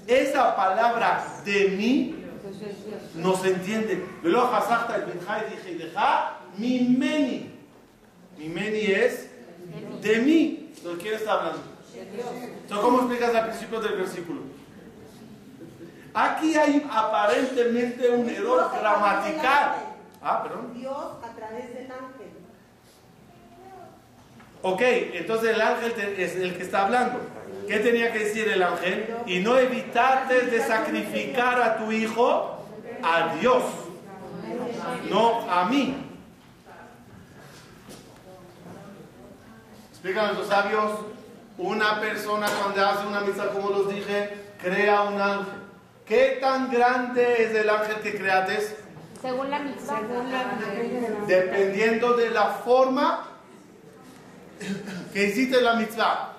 Esa 0.06 0.56
palabra 0.56 1.24
de 1.44 1.68
mí 1.68 2.24
no 3.14 3.36
se 3.36 3.48
entiende. 3.48 4.04
Mi 6.56 6.80
meni. 6.80 7.52
Mi 8.38 8.48
meni 8.48 8.80
es 8.80 9.28
de 10.00 10.18
mí. 10.20 10.67
¿De 10.84 10.96
quién 10.96 11.14
está 11.14 11.32
hablando? 11.32 11.62
Entonces, 11.94 12.78
¿cómo 12.80 12.98
explicas 12.98 13.34
al 13.34 13.46
principio 13.48 13.80
del 13.80 13.96
versículo? 13.96 14.40
Aquí 16.14 16.54
hay 16.56 16.86
aparentemente 16.90 18.08
un 18.10 18.28
error 18.28 18.70
gramatical. 18.78 19.74
Ah, 20.22 20.42
perdón. 20.42 20.74
Dios 20.74 20.96
a 20.96 21.36
través 21.36 21.74
del 21.74 21.90
ángel. 21.90 22.28
Ok, 24.62 24.80
entonces 24.82 25.50
el 25.54 25.60
ángel 25.60 25.92
es 26.18 26.36
el 26.36 26.56
que 26.56 26.62
está 26.62 26.86
hablando. 26.86 27.20
¿Qué 27.68 27.78
tenía 27.78 28.12
que 28.12 28.20
decir 28.20 28.48
el 28.48 28.62
ángel? 28.62 29.14
Y 29.26 29.40
no 29.40 29.58
evitarte 29.58 30.46
de 30.46 30.60
sacrificar 30.60 31.60
a 31.60 31.76
tu 31.76 31.92
hijo 31.92 32.64
a 33.02 33.34
Dios, 33.36 33.62
no 35.10 35.48
a 35.50 35.66
mí. 35.66 36.07
Explican 39.98 40.36
los 40.36 40.46
sabios, 40.46 40.92
una 41.58 41.98
persona 41.98 42.46
cuando 42.62 42.86
hace 42.86 43.04
una 43.04 43.20
misa, 43.22 43.48
como 43.48 43.70
los 43.70 43.92
dije, 43.92 44.30
crea 44.62 45.02
un 45.02 45.20
ángel. 45.20 45.54
¿Qué 46.06 46.38
tan 46.40 46.70
grande 46.70 47.42
es 47.42 47.52
el 47.52 47.68
ángel 47.68 47.96
que 47.96 48.16
creates? 48.16 48.76
Según 49.20 49.50
la 49.50 49.58
mitzvah. 49.58 50.00
Dependiendo 51.26 52.16
de 52.16 52.30
la 52.30 52.44
forma 52.44 53.26
que 55.12 55.24
hiciste 55.24 55.60
la 55.60 55.74
mitzvah. 55.74 56.34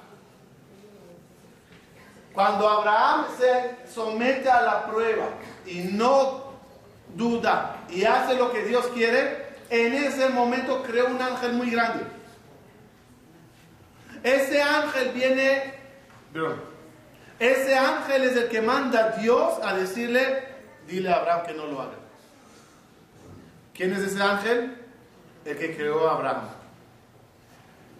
Cuando 2.33 2.69
Abraham 2.69 3.25
se 3.37 3.91
somete 3.93 4.49
a 4.49 4.61
la 4.61 4.85
prueba 4.87 5.25
y 5.65 5.79
no 5.91 6.45
duda 7.13 7.75
y 7.89 8.05
hace 8.05 8.35
lo 8.35 8.53
que 8.53 8.63
Dios 8.63 8.87
quiere, 8.93 9.49
en 9.69 9.95
ese 9.95 10.29
momento 10.29 10.81
crea 10.81 11.03
un 11.03 11.21
ángel 11.21 11.51
muy 11.51 11.69
grande. 11.69 12.18
Ese 14.23 14.61
ángel 14.61 15.11
viene, 15.13 15.73
perdón, 16.33 16.61
ese 17.39 17.75
ángel 17.77 18.23
es 18.23 18.35
el 18.35 18.49
que 18.49 18.61
manda 18.61 19.05
a 19.05 19.09
Dios 19.17 19.53
a 19.63 19.73
decirle, 19.73 20.43
dile 20.87 21.09
a 21.09 21.17
Abraham 21.17 21.45
que 21.47 21.53
no 21.53 21.67
lo 21.67 21.81
haga. 21.81 21.95
¿Quién 23.73 23.93
es 23.93 23.99
ese 23.99 24.21
ángel? 24.21 24.75
El 25.45 25.57
que 25.57 25.75
creó 25.75 26.09
a 26.09 26.15
Abraham. 26.15 26.49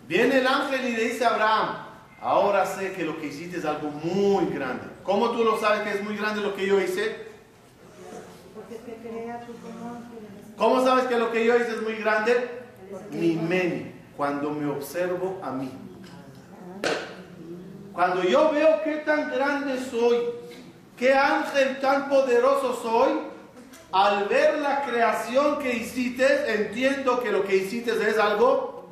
Viene 0.07 0.39
el 0.39 0.47
ángel 0.47 0.89
y 0.89 0.95
le 0.97 1.03
dice 1.05 1.23
a 1.23 1.29
Abraham, 1.29 1.75
ahora 2.19 2.65
sé 2.65 2.91
que 2.91 3.05
lo 3.05 3.17
que 3.19 3.27
hiciste 3.27 3.59
es 3.59 3.65
algo 3.65 3.89
muy 3.89 4.47
grande. 4.53 4.87
¿Cómo 5.03 5.31
tú 5.31 5.43
lo 5.43 5.57
sabes 5.57 5.81
que 5.81 5.91
es 5.91 6.03
muy 6.03 6.17
grande 6.17 6.41
lo 6.41 6.53
que 6.53 6.67
yo 6.67 6.81
hice? 6.81 7.29
¿Cómo 10.57 10.83
sabes 10.83 11.05
que 11.05 11.17
lo 11.17 11.31
que 11.31 11.45
yo 11.45 11.55
hice 11.55 11.71
es 11.71 11.81
muy 11.81 11.95
grande? 11.95 12.49
Mi 13.11 13.35
meni, 13.35 13.93
cuando 14.17 14.51
me 14.51 14.69
observo 14.69 15.39
a 15.41 15.51
mí. 15.51 15.88
Cuando 17.99 18.23
yo 18.23 18.49
veo 18.49 18.81
qué 18.81 18.95
tan 18.99 19.29
grande 19.29 19.77
soy, 19.77 20.19
qué 20.97 21.13
ángel 21.13 21.81
tan 21.81 22.07
poderoso 22.07 22.79
soy, 22.81 23.09
al 23.91 24.23
ver 24.29 24.59
la 24.59 24.83
creación 24.83 25.59
que 25.59 25.73
hiciste, 25.73 26.25
entiendo 26.49 27.19
que 27.19 27.29
lo 27.29 27.43
que 27.43 27.57
hiciste 27.57 27.91
es 27.91 28.17
algo 28.17 28.87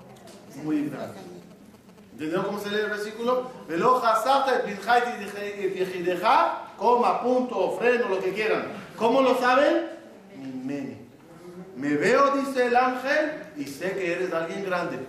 muy 0.62 0.90
grande. 0.90 1.22
¿Entendieron 2.12 2.48
cómo 2.48 2.60
se 2.60 2.70
lee 2.70 2.80
el 2.80 2.90
versículo? 2.90 3.50
Velo 3.70 4.02
coma, 6.78 7.22
punto, 7.22 7.78
freno, 7.80 8.10
lo 8.10 8.20
que 8.20 8.34
quieran. 8.34 8.66
¿Cómo 8.98 9.22
lo 9.22 9.38
saben? 9.38 9.88
Mi 10.36 10.52
meni. 10.52 10.98
Me 11.78 11.96
veo, 11.96 12.32
dice 12.32 12.66
el 12.66 12.76
ángel, 12.76 13.42
y 13.56 13.64
sé 13.64 13.94
que 13.94 14.12
eres 14.12 14.34
alguien 14.34 14.66
grande. 14.66 15.00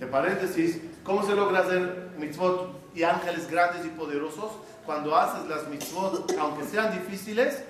De 0.00 0.06
paréntesis, 0.06 0.80
¿cómo 1.04 1.26
se 1.26 1.34
logra 1.34 1.58
hacer 1.58 2.08
mitzvot 2.16 2.85
y 2.96 3.04
ángeles 3.04 3.48
grandes 3.48 3.86
y 3.86 3.90
poderosos? 3.90 4.50
Cuando 4.84 5.14
haces 5.14 5.48
las 5.48 5.68
mitzvot, 5.68 6.34
aunque 6.38 6.64
sean 6.64 6.92
difíciles, 6.92 7.62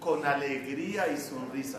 con 0.00 0.26
alegría 0.26 1.08
y 1.08 1.16
sonrisa. 1.16 1.78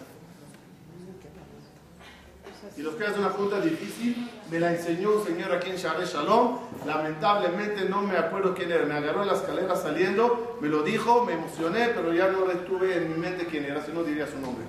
Y 2.77 2.81
los 2.81 2.95
que 2.95 3.05
hacen 3.05 3.19
una 3.19 3.31
pregunta 3.31 3.59
difícil, 3.59 4.29
me 4.49 4.59
la 4.59 4.71
enseñó 4.71 5.11
un 5.11 5.25
señor 5.25 5.51
aquí 5.53 5.69
en 5.69 5.75
Share 5.75 6.05
Shalom. 6.05 6.59
Lamentablemente 6.85 7.87
no 7.87 8.01
me 8.01 8.17
acuerdo 8.17 8.55
quién 8.55 8.71
era. 8.71 8.85
Me 8.85 8.95
agarró 8.95 9.21
en 9.21 9.27
la 9.27 9.35
escalera 9.35 9.75
saliendo, 9.75 10.57
me 10.61 10.67
lo 10.67 10.81
dijo, 10.81 11.23
me 11.25 11.33
emocioné, 11.33 11.89
pero 11.89 12.13
ya 12.13 12.27
no 12.29 12.45
retuve 12.45 12.97
en 12.97 13.11
mi 13.11 13.17
mente 13.17 13.45
quién 13.45 13.65
era, 13.65 13.85
si 13.85 13.91
no 13.91 14.03
diría 14.03 14.25
su 14.25 14.39
nombre. 14.39 14.65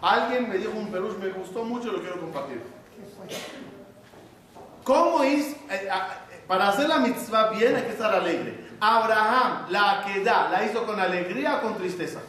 Alguien 0.00 0.48
me 0.48 0.58
dijo 0.58 0.72
un 0.76 0.90
perush, 0.90 1.16
me 1.18 1.28
gustó 1.30 1.64
mucho, 1.64 1.92
lo 1.92 2.00
quiero 2.00 2.20
compartir. 2.20 2.62
¿Cómo 4.84 5.22
es? 5.22 5.54
eh, 5.70 5.88
ah, 5.90 6.24
para 6.48 6.70
hacer 6.70 6.88
la 6.88 6.98
mitzvah 6.98 7.50
bien 7.50 7.76
hay 7.76 7.82
que 7.82 7.90
estar 7.90 8.12
alegre. 8.12 8.66
Abraham, 8.80 9.66
la 9.68 10.02
que 10.06 10.24
da, 10.24 10.48
¿la 10.50 10.64
hizo 10.64 10.84
con 10.86 10.98
alegría 10.98 11.56
o 11.56 11.60
con 11.60 11.76
tristeza? 11.76 12.20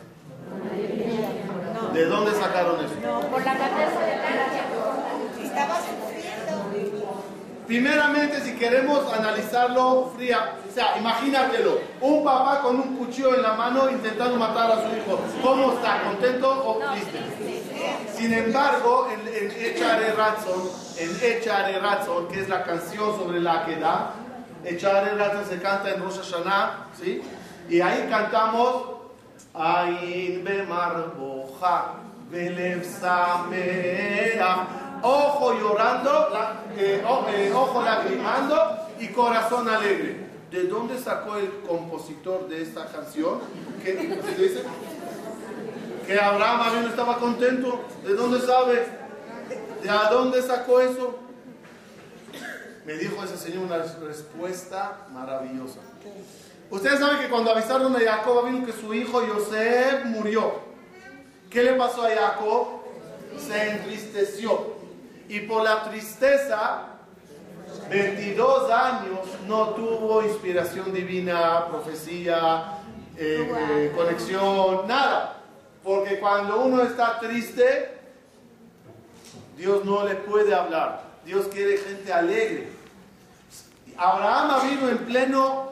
¿De 1.94 2.06
dónde 2.06 2.32
sacaron 2.34 2.84
eso? 2.84 2.96
Por 3.30 3.46
la 3.46 3.54
naturaleza 3.54 4.00
del 4.02 4.20
ángel. 4.20 5.46
Estaba 5.46 5.76
sufriendo. 5.78 7.24
Primeramente, 7.66 8.42
si 8.42 8.56
queremos 8.56 9.14
analizarlo 9.14 10.12
fría, 10.16 10.56
o 10.68 10.74
sea, 10.74 10.98
imagínatelo, 10.98 11.80
un 12.02 12.24
papá 12.24 12.62
con 12.62 12.76
un 12.76 12.98
cuchillo 12.98 13.36
en 13.36 13.44
la 13.44 13.54
mano 13.54 13.90
intentando 13.90 14.36
matar 14.38 14.72
a 14.72 14.76
su 14.76 14.96
hijo, 14.98 15.20
¿cómo 15.42 15.74
está? 15.74 16.04
¿Contento 16.04 16.50
o 16.50 16.80
triste? 16.92 17.20
Sin 18.16 18.34
embargo, 18.34 19.08
en, 19.12 19.28
en 19.28 19.52
Echare 19.52 20.14
Ratzon, 20.14 20.70
en 20.98 21.18
Echare 21.22 21.80
Ratzon, 21.80 22.28
que 22.28 22.42
es 22.42 22.50
la 22.50 22.64
canción 22.64 23.18
sobre 23.18 23.40
la 23.40 23.66
que 23.66 23.78
da, 23.78 24.14
Echare 24.66 25.16
Ratzon 25.16 25.46
se 25.46 25.62
canta 25.62 25.92
en 25.92 26.02
Rosh 26.02 26.18
Hashanah, 26.18 26.88
¿sí? 27.00 27.22
Y 27.70 27.82
ahí 27.82 28.08
cantamos, 28.10 29.00
Ain 29.54 30.44
bemarboja, 30.44 31.96
belev 32.30 32.84
sameach, 32.84 34.68
ojo 35.02 35.54
llorando, 35.54 36.30
eh, 36.78 37.02
eh, 37.04 37.52
ojo 37.54 37.82
lagrimando 37.82 38.56
y 39.00 39.08
corazón 39.08 39.68
alegre. 39.68 40.30
¿De 40.52 40.64
dónde 40.64 40.98
sacó 40.98 41.36
el 41.38 41.62
compositor 41.68 42.48
de 42.48 42.64
esta 42.64 42.86
canción? 42.86 43.40
¿Qué, 43.84 43.96
¿qué 43.96 44.22
se 44.24 44.42
dice? 44.42 44.64
Que 46.10 46.20
Abraham 46.20 46.62
Avinu 46.62 46.88
estaba 46.88 47.20
contento. 47.20 47.86
¿De 48.04 48.16
dónde 48.16 48.42
sabe? 48.42 48.84
¿De 49.84 49.88
a 49.92 50.10
dónde 50.10 50.42
sacó 50.42 50.82
eso? 50.82 51.20
Me 52.84 52.94
dijo 52.94 53.24
ese 53.24 53.38
señor 53.38 53.66
una 53.66 53.78
respuesta 53.78 55.06
maravillosa. 55.14 55.82
Ustedes 56.72 57.00
saben 57.00 57.20
que 57.20 57.30
cuando 57.30 57.52
avisaron 57.52 57.96
a 57.96 58.00
Jacob 58.00 58.40
Avinu 58.40 58.66
que 58.66 58.74
su 58.74 58.92
hijo 58.92 59.24
Yosef 59.24 60.06
murió, 60.06 60.62
¿qué 61.48 61.62
le 61.62 61.74
pasó 61.74 62.04
a 62.08 62.10
Jacob? 62.10 62.68
Se 63.38 63.70
entristeció. 63.70 64.78
Y 65.28 65.42
por 65.42 65.64
la 65.64 65.84
tristeza, 65.92 66.86
22 67.88 68.72
años 68.72 69.20
no 69.48 69.76
tuvo 69.76 70.24
inspiración 70.24 70.92
divina, 70.92 71.68
profecía, 71.68 72.80
eh, 73.16 73.48
eh, 73.70 73.94
conexión, 73.96 74.88
nada. 74.88 75.36
Porque 75.90 76.20
cuando 76.20 76.62
uno 76.66 76.84
está 76.84 77.20
triste, 77.20 77.90
Dios 79.58 79.84
no 79.86 80.06
le 80.06 80.14
puede 80.18 80.54
hablar. 80.54 81.02
Dios 81.26 81.48
quiere 81.48 81.80
gente 81.80 82.14
alegre. 82.14 82.70
Abraham 83.98 84.70
vino 84.70 84.88
en 84.88 85.00
pleno 85.00 85.72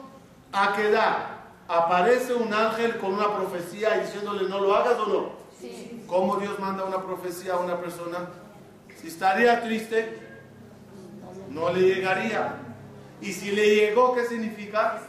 aquedad. 0.50 1.18
Aparece 1.68 2.34
un 2.34 2.52
ángel 2.52 2.98
con 2.98 3.14
una 3.14 3.32
profecía 3.36 3.96
diciéndole 3.98 4.48
no 4.48 4.58
lo 4.58 4.74
hagas 4.74 4.98
o 4.98 5.06
no. 5.06 5.30
Sí. 5.60 6.02
¿Cómo 6.08 6.34
Dios 6.38 6.58
manda 6.58 6.82
una 6.82 7.00
profecía 7.00 7.52
a 7.52 7.58
una 7.58 7.80
persona? 7.80 8.28
Si 9.00 9.06
estaría 9.06 9.62
triste, 9.62 10.18
no 11.48 11.72
le 11.72 11.94
llegaría. 11.94 12.56
Y 13.20 13.32
si 13.32 13.52
le 13.52 13.72
llegó, 13.72 14.16
¿qué 14.16 14.24
significa? 14.24 15.00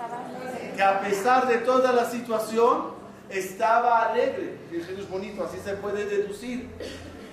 Que 0.76 0.84
a 0.84 1.00
pesar 1.00 1.48
de 1.48 1.58
toda 1.58 1.94
la 1.94 2.06
situación, 2.06 2.99
estaba 3.30 4.10
alegre. 4.10 4.58
Dije, 4.72 4.96
es 4.98 5.10
bonito, 5.10 5.44
así 5.44 5.58
se 5.64 5.74
puede 5.74 6.06
deducir. 6.06 6.70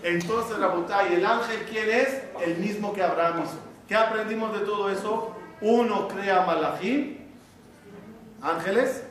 Entonces, 0.02 0.58
Rabotay, 0.58 1.14
¿el 1.14 1.26
ángel 1.26 1.66
quién 1.70 1.90
es? 1.90 2.22
El 2.44 2.58
mismo 2.58 2.92
que 2.92 3.02
Abraham 3.02 3.44
hizo. 3.44 3.58
¿Qué 3.88 3.94
aprendimos 3.94 4.52
de 4.52 4.64
todo 4.64 4.90
eso? 4.90 5.34
Uno 5.60 6.08
crea 6.08 6.42
malachim, 6.42 7.18
ángeles, 8.42 9.02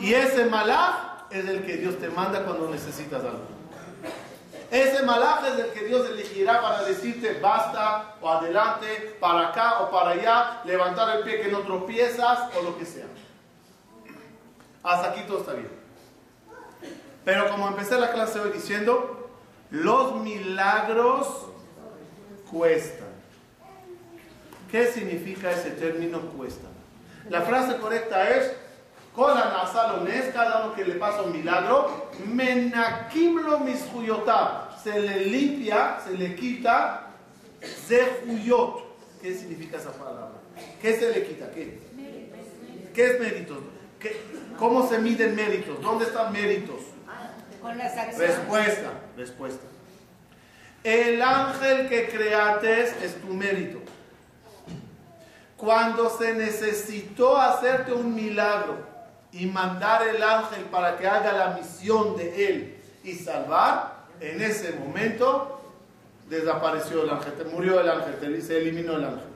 y 0.00 0.12
ese 0.12 0.46
malach 0.46 1.30
es 1.30 1.48
el 1.48 1.64
que 1.64 1.76
Dios 1.76 1.98
te 1.98 2.08
manda 2.08 2.44
cuando 2.44 2.68
necesitas 2.68 3.22
algo. 3.22 3.54
Ese 4.70 5.02
malaj 5.04 5.46
es 5.46 5.58
el 5.58 5.70
que 5.70 5.84
Dios 5.84 6.08
elegirá 6.10 6.60
para 6.60 6.82
decirte 6.82 7.38
basta 7.40 8.16
o 8.20 8.28
adelante, 8.28 9.16
para 9.20 9.48
acá 9.48 9.80
o 9.80 9.90
para 9.90 10.10
allá, 10.10 10.62
levantar 10.64 11.16
el 11.16 11.22
pie 11.22 11.42
que 11.42 11.48
no 11.48 11.60
tropiezas 11.60 12.54
o 12.56 12.62
lo 12.62 12.76
que 12.76 12.84
sea. 12.84 13.06
Hasta 14.82 15.10
aquí 15.10 15.22
todo 15.26 15.40
está 15.40 15.52
bien. 15.52 15.70
Pero 17.24 17.48
como 17.50 17.68
empecé 17.68 17.98
la 17.98 18.12
clase 18.12 18.38
hoy 18.40 18.50
diciendo, 18.52 19.30
los 19.70 20.16
milagros 20.16 21.26
cuestan. 22.50 23.08
¿Qué 24.70 24.86
significa 24.88 25.50
ese 25.52 25.70
término 25.70 26.20
cuesta? 26.30 26.68
La 27.30 27.42
frase 27.42 27.76
correcta 27.78 28.28
es, 28.30 28.52
Kola 29.14 29.52
nasalones, 29.62 30.32
cada 30.34 30.64
uno 30.66 30.74
que 30.74 30.84
le 30.84 30.94
pasa 30.96 31.22
un 31.22 31.32
milagro, 31.32 32.10
menakimlo 32.26 33.60
mis 33.60 33.80
juyotab, 33.92 34.76
se 34.82 34.98
le 35.00 35.24
limpia, 35.26 36.00
se 36.04 36.18
le 36.18 36.34
quita 36.34 37.06
Zehuyot. 37.86 38.82
¿Qué 39.22 39.34
significa 39.34 39.78
esa 39.78 39.92
palabra? 39.92 40.32
¿Qué 40.82 40.98
se 40.98 41.10
le 41.12 41.24
quita? 41.24 41.50
¿Qué? 41.52 41.78
¿Qué 42.92 43.06
es 43.06 43.20
méritos? 43.20 43.58
¿Qué- 44.00 44.20
¿Cómo 44.58 44.86
se 44.88 44.98
miden 44.98 45.34
méritos? 45.36 45.80
¿Dónde 45.80 46.04
están 46.06 46.32
méritos? 46.32 46.80
Con 47.64 47.78
las 47.78 47.96
acciones. 47.96 48.36
Respuesta, 48.36 48.90
respuesta. 49.16 49.64
El 50.82 51.22
ángel 51.22 51.88
que 51.88 52.08
creates 52.10 52.94
es 53.02 53.14
tu 53.22 53.28
mérito. 53.28 53.78
Cuando 55.56 56.10
se 56.10 56.34
necesitó 56.34 57.38
hacerte 57.38 57.94
un 57.94 58.14
milagro 58.14 58.76
y 59.32 59.46
mandar 59.46 60.06
el 60.06 60.22
ángel 60.22 60.64
para 60.64 60.98
que 60.98 61.06
haga 61.08 61.32
la 61.32 61.48
misión 61.56 62.16
de 62.18 62.48
él 62.48 62.76
y 63.02 63.14
salvar, 63.14 63.94
en 64.20 64.42
ese 64.42 64.72
momento 64.74 65.62
desapareció 66.28 67.04
el 67.04 67.10
ángel, 67.10 67.32
te- 67.32 67.44
murió 67.44 67.80
el 67.80 67.88
ángel, 67.88 68.42
se 68.42 68.58
eliminó 68.58 68.96
el 68.96 69.04
ángel. 69.04 69.28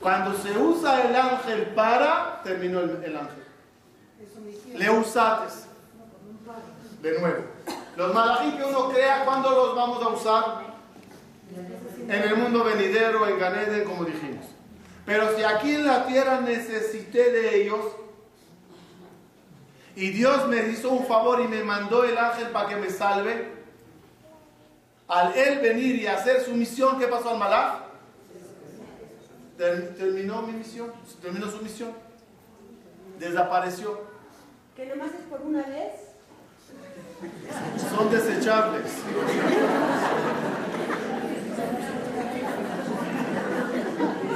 Cuando 0.00 0.34
se 0.38 0.56
usa 0.56 1.02
el 1.02 1.14
ángel 1.14 1.66
para, 1.74 2.40
terminó 2.42 2.80
el, 2.80 3.04
el 3.04 3.16
ángel. 3.16 3.44
Le 4.74 4.90
usates. 4.90 5.66
De 7.02 7.18
nuevo. 7.20 7.42
Los 7.96 8.14
malají 8.14 8.52
que 8.56 8.64
uno 8.64 8.88
crea, 8.90 9.24
¿cuándo 9.24 9.50
los 9.50 9.76
vamos 9.76 10.02
a 10.02 10.08
usar? 10.08 10.62
En 12.08 12.10
el 12.22 12.36
mundo 12.36 12.64
venidero, 12.64 13.28
en 13.28 13.38
Ganeden, 13.38 13.84
como 13.84 14.04
dijimos. 14.04 14.46
Pero 15.04 15.36
si 15.36 15.42
aquí 15.42 15.74
en 15.74 15.86
la 15.86 16.06
tierra 16.06 16.40
necesité 16.40 17.30
de 17.32 17.62
ellos, 17.62 17.80
y 19.94 20.08
Dios 20.10 20.48
me 20.48 20.68
hizo 20.68 20.90
un 20.90 21.06
favor 21.06 21.40
y 21.40 21.48
me 21.48 21.62
mandó 21.64 22.04
el 22.04 22.16
ángel 22.16 22.48
para 22.48 22.68
que 22.68 22.76
me 22.76 22.88
salve, 22.88 23.52
al 25.08 25.36
él 25.36 25.58
venir 25.58 25.96
y 25.96 26.06
hacer 26.06 26.40
su 26.42 26.52
misión, 26.54 26.98
¿qué 26.98 27.06
pasó 27.08 27.30
al 27.30 27.38
malaj? 27.38 27.80
Ter- 29.58 29.94
Terminó 29.96 30.40
mi 30.42 30.52
misión, 30.52 30.92
terminó 31.20 31.50
su 31.50 31.58
misión. 31.58 31.92
Desapareció. 33.18 34.00
Que 34.74 34.86
nomás 34.86 35.08
es 35.12 35.20
por 35.28 35.42
una 35.42 35.62
vez. 35.66 36.11
Son 37.90 38.10
desechables. 38.10 38.82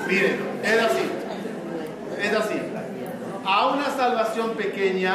Miren, 0.07 0.61
es 0.63 0.83
así. 0.83 1.11
Es 2.21 2.33
así. 2.33 2.63
A 3.45 3.67
una 3.69 3.91
salvación 3.91 4.51
pequeña 4.51 5.15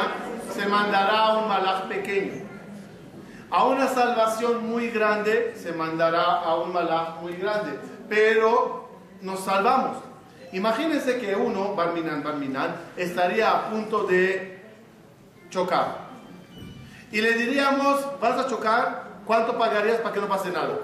se 0.54 0.66
mandará 0.66 1.18
a 1.18 1.38
un 1.38 1.48
malaj 1.48 1.88
pequeño. 1.88 2.42
A 3.50 3.64
una 3.64 3.86
salvación 3.88 4.66
muy 4.68 4.88
grande 4.88 5.54
se 5.56 5.72
mandará 5.72 6.40
a 6.40 6.56
un 6.56 6.72
malaj 6.72 7.20
muy 7.20 7.34
grande. 7.34 7.78
Pero 8.08 8.88
nos 9.20 9.40
salvamos. 9.40 9.98
Imagínense 10.52 11.18
que 11.18 11.34
uno, 11.34 11.74
Barminan, 11.74 12.22
Barminan, 12.22 12.74
estaría 12.96 13.50
a 13.50 13.70
punto 13.70 14.04
de 14.04 14.60
chocar. 15.48 16.01
Y 17.12 17.20
le 17.20 17.34
diríamos, 17.34 18.18
vas 18.20 18.38
a 18.38 18.48
chocar, 18.48 19.04
¿cuánto 19.26 19.58
pagarías 19.58 19.98
para 19.98 20.14
que 20.14 20.20
no 20.20 20.28
pase 20.28 20.50
nada? 20.50 20.78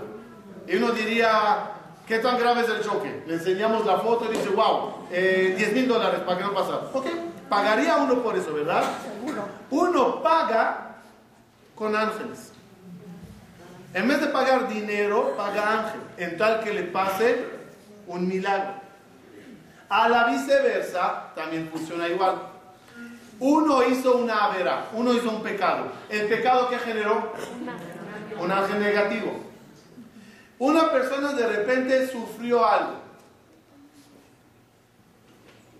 Y 0.66 0.76
uno 0.76 0.90
diría, 0.92 1.70
¿qué 2.06 2.18
tan 2.18 2.38
grave 2.38 2.60
es 2.60 2.68
el 2.68 2.82
choque? 2.82 3.24
Le 3.26 3.34
enseñamos 3.34 3.86
la 3.86 3.96
foto 3.96 4.26
y 4.26 4.36
dice, 4.36 4.50
wow, 4.50 5.06
eh, 5.10 5.54
10 5.56 5.72
mil 5.72 5.88
dólares 5.88 6.20
para 6.20 6.36
que 6.36 6.44
no 6.44 6.52
pase. 6.52 6.72
Ok, 6.92 7.06
pagaría 7.48 7.96
uno 7.96 8.22
por 8.22 8.36
eso, 8.36 8.52
¿verdad? 8.52 8.84
Seguro. 9.02 9.48
Uno 9.70 10.22
paga 10.22 10.96
con 11.74 11.96
ángeles. 11.96 12.52
En 13.94 14.06
vez 14.06 14.20
de 14.20 14.26
pagar 14.26 14.68
dinero, 14.68 15.34
paga 15.34 15.78
ángel, 15.78 16.00
en 16.18 16.36
tal 16.36 16.60
que 16.60 16.74
le 16.74 16.82
pase 16.82 17.46
un 18.06 18.28
milagro. 18.28 18.74
A 19.88 20.10
la 20.10 20.26
viceversa, 20.26 21.32
también 21.34 21.70
funciona 21.72 22.06
igual. 22.06 22.57
Uno 23.40 23.84
hizo 23.84 24.16
una 24.16 24.46
avera, 24.46 24.88
uno 24.92 25.12
hizo 25.12 25.30
un 25.30 25.42
pecado. 25.42 25.92
¿El 26.08 26.26
pecado 26.26 26.68
que 26.68 26.78
generó? 26.78 27.32
Un 28.40 28.50
ángel 28.50 28.80
negativo. 28.80 29.32
Una 30.58 30.90
persona 30.90 31.32
de 31.32 31.46
repente 31.46 32.08
sufrió 32.08 32.66
algo. 32.66 32.94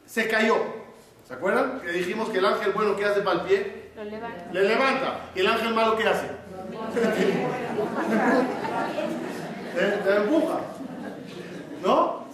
Se 0.06 0.28
cayó. 0.28 0.56
¿Se 1.26 1.34
acuerdan? 1.34 1.80
Que 1.80 1.90
dijimos 1.92 2.28
que 2.30 2.38
el 2.38 2.46
ángel 2.46 2.72
bueno 2.72 2.96
que 2.96 3.04
hace 3.04 3.20
para 3.20 3.40
el 3.40 3.46
pie, 3.46 3.90
Lo 3.96 4.04
levanta. 4.04 4.52
le 4.52 4.62
levanta. 4.62 5.20
¿Y 5.34 5.40
el 5.40 5.46
ángel 5.48 5.74
malo 5.74 5.96
qué 5.96 6.08
hace? 6.08 6.28
te, 9.74 10.16
empuja. 10.16 10.60
¿No? 11.82 12.27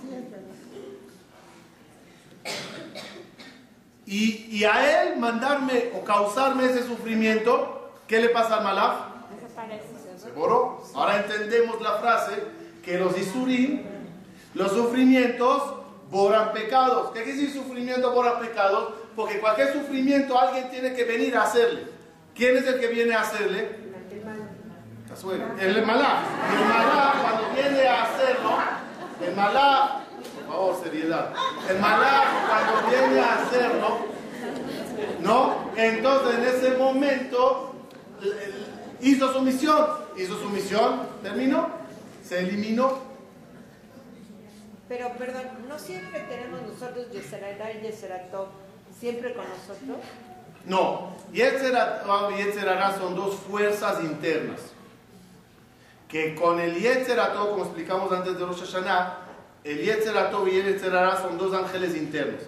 Y, 4.15 4.47
y 4.49 4.63
a 4.65 5.03
él 5.03 5.17
mandarme 5.17 5.91
o 5.97 6.05
causarme 6.05 6.67
ese 6.67 6.87
sufrimiento, 6.87 7.91
¿qué 8.07 8.21
le 8.21 8.29
pasa 8.29 8.61
al? 8.61 9.09
Desaparece. 9.35 9.89
Se 10.17 10.31
borró. 10.31 10.85
Ahora 10.95 11.17
entendemos 11.17 11.83
la 11.83 11.95
frase 11.95 12.33
que 12.85 12.97
los 12.97 13.19
isurim, 13.19 13.83
los 14.55 14.71
sufrimientos, 14.71 15.65
borran 16.13 16.53
pecados. 16.53 17.11
¿Qué 17.11 17.25
quiere 17.25 17.41
decir 17.41 17.61
sufrimiento 17.61 18.13
borra 18.13 18.39
pecados? 18.39 18.95
Porque 19.17 19.41
cualquier 19.41 19.73
sufrimiento 19.73 20.39
alguien 20.39 20.71
tiene 20.71 20.95
que 20.95 21.03
venir 21.03 21.37
a 21.37 21.43
hacerle. 21.43 21.89
¿Quién 22.37 22.57
es 22.57 22.69
el 22.69 22.79
que 22.79 22.87
viene 22.87 23.17
a 23.17 23.23
hacerle? 23.23 23.69
El 25.59 25.85
malá. 25.85 26.23
Y 26.53 26.63
el 26.63 26.69
malá, 26.69 27.15
cuando 27.21 27.53
viene 27.53 27.89
a 27.89 28.03
hacerlo, 28.05 28.59
el 29.27 29.35
por 29.35 30.04
favor, 30.55 30.81
seriedad. 30.83 31.33
El 31.69 31.79
malá, 31.81 32.23
cuando 32.49 32.89
viene 32.89 33.21
a 33.21 33.43
hacerlo, 33.43 33.99
¿no? 35.23 35.71
Entonces, 35.77 36.35
en 36.39 36.45
ese 36.45 36.77
momento, 36.77 37.75
hizo 39.01 39.33
su 39.33 39.43
misión. 39.43 40.05
Hizo 40.17 40.39
su 40.39 40.49
misión, 40.49 41.09
terminó, 41.25 41.69
se 42.25 42.39
eliminó. 42.39 42.99
Pero, 44.89 45.09
perdón, 45.19 45.43
¿no 45.69 45.77
siempre 45.77 46.21
tenemos 46.21 46.61
nosotros 46.63 47.11
Yeserara 47.11 47.73
y 47.73 47.81
Yeseratov 47.81 48.47
siempre 48.97 49.35
con 49.35 49.45
nosotros? 49.49 49.99
No, 50.67 51.17
Yetzerah 51.33 52.05
y 52.31 52.45
Yetzerará 52.45 52.97
son 52.97 53.17
dos 53.17 53.35
fuerzas 53.35 54.03
internas. 54.05 54.61
Que 56.09 56.37
con 56.37 56.61
el 56.61 56.77
Yetzerato, 56.77 57.51
como 57.51 57.65
explicamos 57.65 58.13
antes 58.13 58.39
de 58.39 58.47
Rosh 58.47 58.61
Hashanah, 58.61 59.24
el 59.65 59.79
Yetzerato 59.79 60.47
y 60.47 60.59
el 60.59 60.67
Yetzerará 60.67 61.21
son 61.21 61.39
dos 61.39 61.55
ángeles 61.55 61.97
internos. 61.97 62.43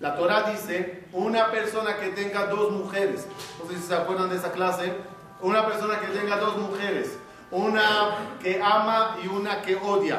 La 0.00 0.16
Torah 0.16 0.50
dice, 0.50 1.04
una 1.12 1.50
persona 1.50 1.96
que 1.96 2.08
tenga 2.08 2.46
dos 2.46 2.72
mujeres, 2.72 3.26
no 3.62 3.70
sé 3.70 3.76
si 3.76 3.86
se 3.86 3.94
acuerdan 3.94 4.30
de 4.30 4.36
esa 4.36 4.52
clase, 4.52 4.92
una 5.40 5.66
persona 5.66 6.00
que 6.00 6.06
tenga 6.08 6.36
dos 6.38 6.56
mujeres, 6.56 7.10
una 7.50 8.36
que 8.42 8.60
ama 8.60 9.18
y 9.22 9.28
una 9.28 9.62
que 9.62 9.76
odia. 9.76 10.18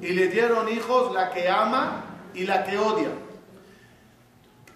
Y 0.00 0.12
le 0.12 0.28
dieron 0.28 0.68
hijos 0.68 1.12
la 1.12 1.30
que 1.30 1.48
ama 1.48 2.04
y 2.34 2.44
la 2.44 2.64
que 2.64 2.78
odia. 2.78 3.08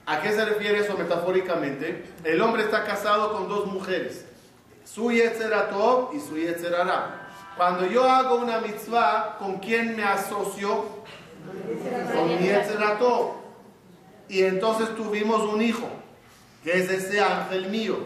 ¿A 0.06 0.20
qué 0.20 0.32
se 0.32 0.44
refiere 0.44 0.80
eso 0.80 0.96
metafóricamente? 0.98 2.04
El 2.24 2.40
hombre 2.42 2.64
está 2.64 2.84
casado 2.84 3.32
con 3.32 3.48
dos 3.48 3.66
mujeres, 3.66 4.26
su 4.84 5.10
Yetzeratov 5.10 6.14
y 6.14 6.20
su 6.20 6.36
Yetzerará. 6.36 7.28
Cuando 7.56 7.86
yo 7.86 8.04
hago 8.04 8.36
una 8.36 8.60
mitzvah, 8.60 9.36
¿con 9.38 9.58
quién 9.58 9.96
me 9.96 10.04
asocio? 10.04 10.84
Con 12.14 12.28
mi 12.28 12.46
Yetzeratov. 12.46 13.34
Y 14.28 14.42
entonces 14.42 14.94
tuvimos 14.96 15.42
un 15.42 15.62
hijo, 15.62 15.88
que 16.62 16.78
es 16.78 16.90
ese 16.90 17.20
ángel 17.20 17.68
mío. 17.68 17.96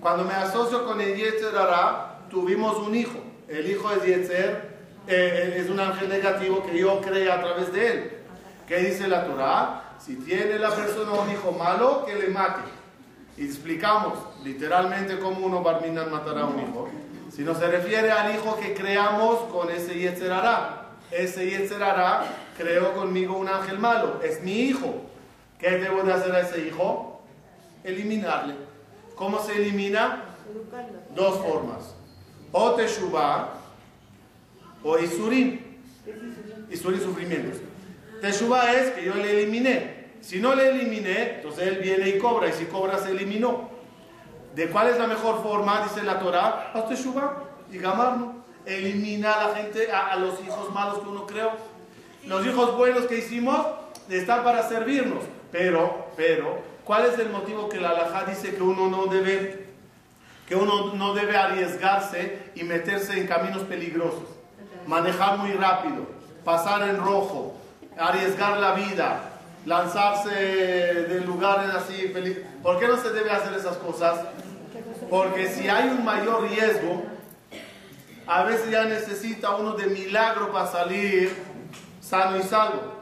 Cuando 0.00 0.24
me 0.24 0.34
asocio 0.34 0.84
con 0.84 1.00
el 1.00 1.16
Yetzerará, 1.16 2.20
tuvimos 2.30 2.76
un 2.78 2.94
hijo. 2.94 3.18
El 3.48 3.70
hijo 3.70 3.90
es 3.92 4.04
Yetzer, 4.04 4.78
eh, 5.06 5.54
es 5.56 5.70
un 5.70 5.80
ángel 5.80 6.08
negativo 6.08 6.64
que 6.64 6.78
yo 6.78 7.00
creé 7.00 7.30
a 7.30 7.40
través 7.40 7.72
de 7.72 7.90
él. 7.90 8.12
¿Qué 8.66 8.76
dice 8.76 9.08
la 9.08 9.24
Torah? 9.24 9.94
Si 9.98 10.16
tiene 10.16 10.58
la 10.58 10.70
persona 10.70 11.12
un 11.12 11.30
hijo 11.30 11.52
malo, 11.52 12.04
que 12.04 12.14
le 12.14 12.28
mate. 12.28 12.77
Y 13.38 13.44
explicamos 13.44 14.18
literalmente 14.42 15.18
cómo 15.20 15.46
uno 15.46 15.62
barminan 15.62 16.10
matará 16.10 16.40
a 16.40 16.46
un 16.46 16.58
hijo. 16.58 16.88
Si 17.30 17.42
no 17.42 17.54
se 17.54 17.68
refiere 17.68 18.10
al 18.10 18.34
hijo 18.34 18.58
que 18.58 18.74
creamos 18.74 19.38
con 19.52 19.70
ese 19.70 19.94
Yetzerará. 19.94 20.86
Ese 21.12 21.48
Yetzerará 21.48 22.24
creó 22.56 22.94
conmigo 22.94 23.38
un 23.38 23.48
ángel 23.48 23.78
malo. 23.78 24.20
Es 24.24 24.42
mi 24.42 24.62
hijo. 24.62 25.02
¿Qué 25.58 25.70
debo 25.70 26.02
de 26.02 26.12
hacer 26.12 26.32
a 26.32 26.40
ese 26.40 26.66
hijo? 26.66 27.22
Eliminarle. 27.84 28.54
¿Cómo 29.14 29.40
se 29.40 29.56
elimina? 29.56 30.24
Dos 31.14 31.38
formas. 31.38 31.94
O 32.50 32.72
Teshuvah 32.72 33.54
o 34.82 34.98
Isurim. 34.98 35.60
Isurim 36.70 37.00
sufrimientos. 37.00 37.60
Teshuvah 38.20 38.72
es 38.72 38.90
que 38.94 39.04
yo 39.04 39.14
le 39.14 39.42
eliminé. 39.42 39.97
Si 40.28 40.40
no 40.40 40.54
le 40.54 40.68
eliminé, 40.68 41.36
entonces 41.36 41.68
él 41.68 41.78
viene 41.78 42.06
y 42.06 42.18
cobra. 42.18 42.50
Y 42.50 42.52
si 42.52 42.66
cobra, 42.66 42.98
se 42.98 43.12
eliminó. 43.12 43.70
¿De 44.54 44.68
cuál 44.68 44.88
es 44.88 44.98
la 44.98 45.06
mejor 45.06 45.42
forma? 45.42 45.80
Dice 45.84 46.02
la 46.02 46.18
Torah. 46.18 46.70
Haz 46.74 46.86
Teshuvah. 46.86 47.44
y 47.72 47.78
gamarnos. 47.78 48.34
Elimina 48.66 49.32
a 49.32 49.48
la 49.48 49.54
gente, 49.54 49.90
a, 49.90 50.08
a 50.08 50.16
los 50.16 50.38
hijos 50.44 50.70
malos 50.74 50.98
que 50.98 51.08
uno 51.08 51.26
creó. 51.26 51.52
Los 52.26 52.44
hijos 52.44 52.76
buenos 52.76 53.06
que 53.06 53.16
hicimos 53.16 53.58
están 54.10 54.44
para 54.44 54.68
servirnos. 54.68 55.24
Pero, 55.50 56.08
pero, 56.14 56.58
¿cuál 56.84 57.06
es 57.06 57.18
el 57.18 57.30
motivo 57.30 57.70
que 57.70 57.80
la 57.80 57.88
alajá 57.88 58.24
dice 58.24 58.54
que 58.54 58.62
uno 58.62 58.90
no 58.90 59.06
debe, 59.06 59.64
que 60.46 60.56
uno 60.56 60.92
no 60.92 61.14
debe 61.14 61.38
arriesgarse 61.38 62.50
y 62.54 62.64
meterse 62.64 63.18
en 63.18 63.26
caminos 63.26 63.62
peligrosos? 63.62 64.28
Manejar 64.86 65.38
muy 65.38 65.52
rápido, 65.52 66.06
pasar 66.44 66.86
en 66.86 66.98
rojo, 66.98 67.54
arriesgar 67.96 68.58
la 68.58 68.74
vida, 68.74 69.27
lanzarse 69.68 70.30
de 70.30 71.20
lugares 71.20 71.70
así. 71.74 72.08
peli- 72.08 72.42
¿Por 72.62 72.78
qué 72.78 72.88
no 72.88 72.96
se 72.96 73.10
debe 73.10 73.30
hacer 73.30 73.52
esas 73.54 73.76
cosas? 73.76 74.18
Porque 75.10 75.48
si 75.48 75.68
hay 75.68 75.88
un 75.90 76.04
mayor 76.04 76.42
riesgo, 76.48 77.02
a 78.26 78.44
veces 78.44 78.70
ya 78.70 78.84
necesita 78.84 79.56
uno 79.56 79.72
de 79.72 79.86
milagro 79.86 80.50
para 80.52 80.66
salir 80.66 81.34
sano 82.00 82.38
y 82.38 82.42
salvo. 82.42 82.94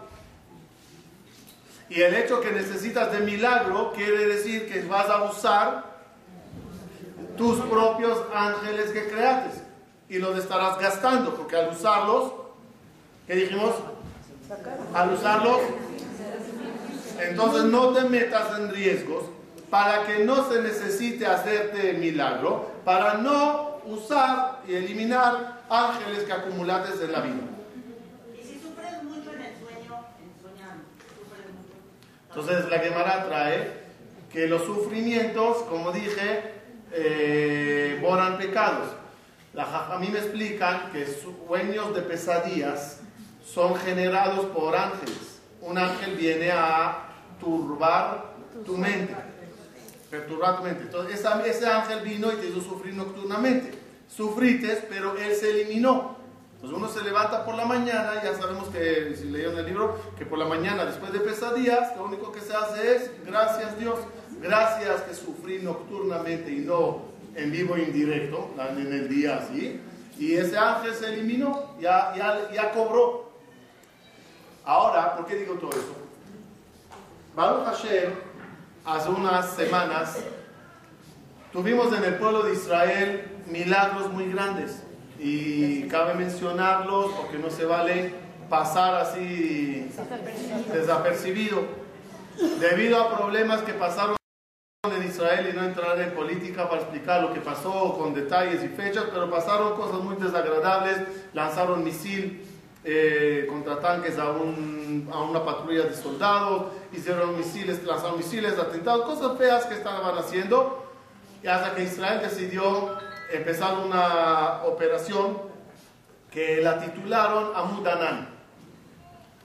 Y 1.88 2.02
el 2.02 2.14
hecho 2.14 2.40
que 2.40 2.50
necesitas 2.50 3.12
de 3.12 3.20
milagro 3.20 3.92
quiere 3.94 4.26
decir 4.26 4.66
que 4.70 4.82
vas 4.82 5.08
a 5.08 5.22
usar 5.24 5.84
tus 7.36 7.60
propios 7.60 8.18
ángeles 8.34 8.90
que 8.90 9.08
creaste 9.08 9.60
y 10.08 10.18
los 10.18 10.36
estarás 10.38 10.78
gastando, 10.80 11.34
porque 11.36 11.56
al 11.56 11.68
usarlos, 11.70 12.32
¿qué 13.26 13.34
dijimos? 13.36 13.74
Al 14.94 15.12
usarlos, 15.12 15.58
entonces 17.20 17.64
no 17.64 17.92
te 17.92 18.02
metas 18.02 18.58
en 18.58 18.70
riesgos 18.70 19.24
para 19.70 20.06
que 20.06 20.24
no 20.24 20.48
se 20.48 20.62
necesite 20.62 21.26
hacerte 21.26 21.94
milagro, 21.94 22.70
para 22.84 23.14
no 23.14 23.80
usar 23.84 24.62
y 24.66 24.74
eliminar 24.74 25.62
ángeles 25.68 26.24
que 26.24 26.32
acumulaste 26.32 27.04
en 27.04 27.12
la 27.12 27.20
vida. 27.20 27.34
Y 28.34 28.44
si 28.44 28.60
sufres 28.60 29.02
mucho 29.02 29.32
en 29.32 29.42
el 29.42 29.52
sueño, 29.58 30.04
en 30.20 30.42
soñando, 30.42 30.84
sufres 31.18 31.46
mucho. 31.52 31.74
Entonces 32.28 32.70
la 32.70 32.78
Gemara 32.78 33.24
trae 33.26 33.86
que 34.32 34.46
los 34.46 34.64
sufrimientos, 34.64 35.58
como 35.68 35.92
dije, 35.92 36.54
eh, 36.92 37.98
borran 38.02 38.38
pecados. 38.38 38.88
La 39.52 39.64
Jajamí 39.64 40.08
me 40.08 40.18
explican 40.18 40.92
que 40.92 41.06
sueños 41.06 41.94
de 41.94 42.02
pesadillas 42.02 43.00
son 43.44 43.74
generados 43.76 44.46
por 44.46 44.76
ángeles. 44.76 45.40
Un 45.62 45.78
ángel 45.78 46.14
viene 46.16 46.52
a 46.52 47.05
turbar 47.40 48.34
tu 48.64 48.76
mente, 48.76 49.14
perturbar 50.10 50.58
tu 50.58 50.62
mente. 50.64 50.82
Entonces 50.82 51.20
ese 51.46 51.66
ángel 51.66 52.00
vino 52.00 52.32
y 52.32 52.36
te 52.36 52.48
hizo 52.48 52.60
sufrir 52.60 52.94
nocturnamente. 52.94 53.78
Sufrites, 54.08 54.84
pero 54.88 55.16
él 55.16 55.34
se 55.34 55.50
eliminó. 55.50 56.16
Entonces 56.54 56.78
uno 56.78 56.88
se 56.88 57.02
levanta 57.02 57.44
por 57.44 57.54
la 57.54 57.66
mañana, 57.66 58.22
ya 58.22 58.34
sabemos 58.34 58.68
que, 58.68 59.14
si 59.16 59.24
leyeron 59.24 59.58
el 59.58 59.66
libro, 59.66 60.00
que 60.16 60.24
por 60.24 60.38
la 60.38 60.46
mañana 60.46 60.86
después 60.86 61.12
de 61.12 61.20
pesadillas, 61.20 61.94
lo 61.96 62.04
único 62.06 62.32
que 62.32 62.40
se 62.40 62.54
hace 62.54 62.96
es, 62.96 63.10
gracias 63.26 63.78
Dios, 63.78 63.98
gracias 64.40 65.02
que 65.02 65.14
sufrí 65.14 65.58
nocturnamente 65.58 66.50
y 66.50 66.60
no 66.60 67.02
en 67.34 67.52
vivo 67.52 67.76
e 67.76 67.82
indirecto, 67.82 68.50
en 68.58 68.92
el 68.92 69.08
día 69.08 69.36
así. 69.36 69.80
Y 70.18 70.34
ese 70.34 70.56
ángel 70.56 70.94
se 70.94 71.12
eliminó, 71.12 71.76
ya, 71.78 72.14
ya, 72.16 72.50
ya 72.50 72.72
cobró. 72.72 73.32
Ahora, 74.64 75.14
¿por 75.14 75.26
qué 75.26 75.36
digo 75.36 75.54
todo 75.54 75.70
eso? 75.70 76.05
Baruch 77.36 77.66
Hashem, 77.66 78.14
hace 78.86 79.10
unas 79.10 79.50
semanas, 79.50 80.16
tuvimos 81.52 81.92
en 81.92 82.02
el 82.04 82.14
pueblo 82.14 82.44
de 82.44 82.54
Israel 82.54 83.42
milagros 83.46 84.10
muy 84.10 84.32
grandes. 84.32 84.82
Y 85.18 85.86
cabe 85.88 86.14
mencionarlos 86.14 87.12
porque 87.12 87.36
no 87.36 87.50
se 87.50 87.66
vale 87.66 88.14
pasar 88.48 88.94
así 88.94 89.86
desapercibido. 90.72 91.62
Debido 92.58 93.02
a 93.02 93.14
problemas 93.14 93.60
que 93.60 93.74
pasaron 93.74 94.16
en 94.84 95.02
Israel 95.02 95.50
y 95.52 95.54
no 95.54 95.64
entrar 95.64 96.00
en 96.00 96.14
política 96.14 96.70
para 96.70 96.80
explicar 96.80 97.20
lo 97.20 97.34
que 97.34 97.40
pasó 97.42 97.98
con 97.98 98.14
detalles 98.14 98.64
y 98.64 98.68
fechas, 98.68 99.04
pero 99.12 99.28
pasaron 99.30 99.76
cosas 99.76 100.00
muy 100.00 100.16
desagradables, 100.16 101.00
lanzaron 101.34 101.84
misil 101.84 102.45
eh, 102.88 103.46
contra 103.48 103.80
tanques 103.80 104.16
a, 104.16 104.30
un- 104.30 105.10
a 105.12 105.18
una 105.22 105.44
patrulla 105.44 105.82
de 105.82 105.94
soldados, 105.94 106.66
hicieron 106.92 107.36
misiles, 107.36 107.82
lanzaron 107.84 108.16
misiles, 108.16 108.56
atentados, 108.58 109.04
cosas 109.04 109.36
feas 109.36 109.64
que 109.66 109.74
estaban 109.74 110.16
haciendo, 110.16 110.84
hasta 111.46 111.74
que 111.74 111.82
Israel 111.82 112.20
decidió 112.22 112.96
empezar 113.32 113.76
una 113.84 114.62
operación 114.64 115.38
que 116.30 116.60
la 116.62 116.78
titularon 116.78 117.50
Amudanan. 117.56 118.28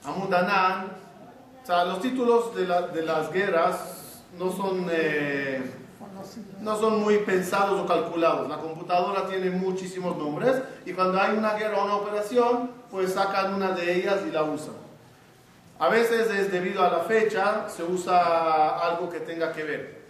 Amudanan, 0.04 0.92
o 1.62 1.66
sea, 1.66 1.84
los 1.84 2.00
títulos 2.00 2.54
de 2.54 3.02
las 3.02 3.32
guerras 3.32 4.22
no 4.38 4.50
son, 4.52 4.86
eh, 4.90 5.62
no 6.60 6.78
son 6.78 7.00
muy 7.00 7.18
pensados 7.18 7.80
o 7.80 7.86
calculados. 7.86 8.48
La 8.48 8.58
computadora 8.58 9.26
tiene 9.26 9.50
muchísimos 9.50 10.16
nombres 10.16 10.56
y 10.84 10.92
cuando 10.92 11.20
hay 11.20 11.36
una 11.36 11.54
guerra 11.54 11.78
o 11.78 11.84
una 11.84 11.96
operación, 11.96 12.70
pues 12.90 13.12
sacan 13.14 13.54
una 13.54 13.72
de 13.72 13.96
ellas 13.96 14.20
y 14.26 14.30
la 14.30 14.42
usan. 14.42 14.74
A 15.78 15.88
veces 15.88 16.30
es 16.30 16.52
debido 16.52 16.84
a 16.84 16.90
la 16.90 17.00
fecha, 17.00 17.68
se 17.68 17.82
usa 17.82 18.78
algo 18.78 19.10
que 19.10 19.20
tenga 19.20 19.52
que 19.52 19.64
ver. 19.64 20.02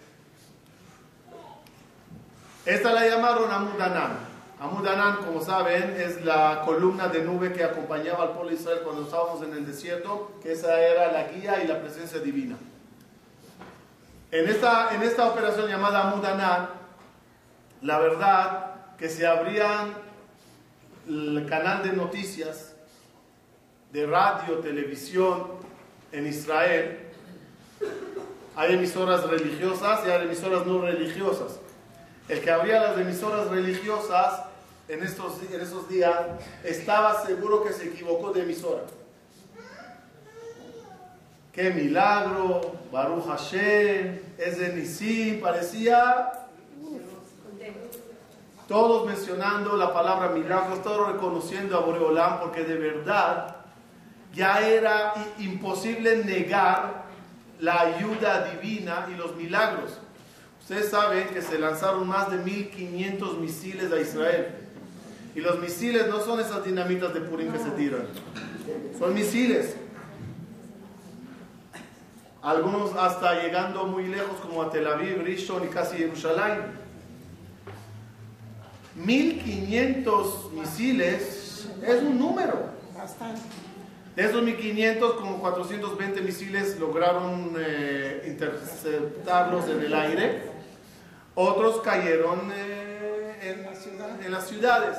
Esta 2.67 2.93
la 2.93 3.09
llamaron 3.09 3.51
Amudanan. 3.51 4.19
Amudanan, 4.61 5.17
como 5.25 5.41
saben, 5.41 5.97
es 5.99 6.25
la 6.25 6.63
columna 6.65 7.09
de 7.09 7.25
nube 7.25 7.53
que 7.53 7.65
acompañaba 7.65 8.25
al 8.25 8.31
pueblo 8.33 8.51
de 8.51 8.57
Israel 8.57 8.81
cuando 8.85 9.03
estábamos 9.03 9.43
en 9.43 9.53
el 9.55 9.67
desierto, 9.67 10.33
que 10.41 10.53
esa 10.53 10.81
era 10.81 11.11
la 11.11 11.25
guía 11.25 11.65
y 11.65 11.67
la 11.67 11.81
presencia 11.81 12.21
divina. 12.21 12.57
En 14.33 14.49
esta, 14.49 14.95
en 14.95 15.03
esta 15.03 15.29
operación 15.29 15.69
llamada 15.69 16.09
Amudanan, 16.09 16.71
la 17.83 17.99
verdad 17.99 18.97
que 18.97 19.11
se 19.11 19.27
abrían 19.27 19.93
el 21.07 21.47
canal 21.47 21.83
de 21.83 21.93
noticias, 21.93 22.75
de 23.93 24.07
radio, 24.07 24.61
televisión 24.61 25.49
en 26.13 26.27
Israel, 26.27 26.99
hay 28.57 28.73
emisoras 28.73 29.25
religiosas 29.25 30.01
y 30.07 30.11
hay 30.11 30.23
emisoras 30.23 30.67
no 30.67 30.81
religiosas. 30.81 31.59
El 32.27 32.41
que 32.41 32.51
abría 32.51 32.81
las 32.81 32.97
emisoras 32.97 33.49
religiosas 33.49 34.45
en, 34.89 35.03
estos, 35.03 35.43
en 35.43 35.61
esos 35.61 35.91
días 35.91 36.19
estaba 36.65 37.23
seguro 37.27 37.63
que 37.65 37.75
se 37.75 37.89
equivocó 37.89 38.33
de 38.33 38.45
emisora. 38.45 38.85
Qué 41.53 41.71
milagro, 41.71 42.79
Baruch 42.91 43.27
Hashem, 43.27 44.19
es 44.39 44.59
de 44.59 44.73
Nisi, 44.75 45.39
parecía 45.43 46.33
todos 48.67 49.07
mencionando 49.07 49.77
la 49.77 49.93
palabra 49.93 50.31
milagro, 50.31 50.79
todos 50.79 51.13
reconociendo 51.13 51.77
a 51.77 51.81
Boreolam, 51.81 52.41
porque 52.41 52.65
de 52.65 52.77
verdad 52.77 53.57
ya 54.33 54.67
era 54.67 55.13
imposible 55.41 56.25
negar 56.25 57.05
la 57.61 57.81
ayuda 57.81 58.51
divina 58.51 59.07
y 59.13 59.17
los 59.17 59.37
milagros. 59.37 59.99
Ustedes 60.59 60.89
saben 60.89 61.29
que 61.29 61.43
se 61.43 61.59
lanzaron 61.59 62.09
más 62.09 62.31
de 62.31 62.39
1500 62.39 63.39
misiles 63.39 63.93
a 63.93 64.01
Israel. 64.01 64.47
Y 65.35 65.41
los 65.41 65.59
misiles 65.59 66.09
no 66.09 66.21
son 66.21 66.41
esas 66.41 66.65
dinamitas 66.65 67.13
de 67.13 67.21
Purim 67.21 67.53
que 67.53 67.59
se 67.59 67.71
tiran. 67.73 68.07
Son 68.99 69.13
misiles. 69.13 69.77
Algunos 72.43 72.97
hasta 72.97 73.41
llegando 73.41 73.85
muy 73.85 74.09
lejos 74.09 74.41
como 74.41 74.63
a 74.63 74.71
Tel 74.71 74.89
Aviv, 74.89 75.23
Rishon 75.23 75.65
y 75.65 75.69
casi 75.69 75.99
Jerusalén. 75.99 76.73
1500 78.97 80.53
misiles 80.53 81.69
es 81.87 82.03
un 82.03 82.19
número. 82.19 82.71
Bastante. 82.99 83.41
De 84.17 84.25
esos 84.25 84.43
1500, 84.43 85.15
como 85.15 85.39
420 85.39 86.21
misiles 86.21 86.79
lograron 86.81 87.55
eh, 87.57 88.25
interceptarlos 88.27 89.69
en 89.69 89.81
el 89.81 89.95
aire. 89.95 90.43
Otros 91.37 91.81
cayeron 91.81 92.51
eh, 92.53 93.39
en, 93.41 94.25
en 94.25 94.33
las 94.33 94.49
ciudades. 94.49 94.99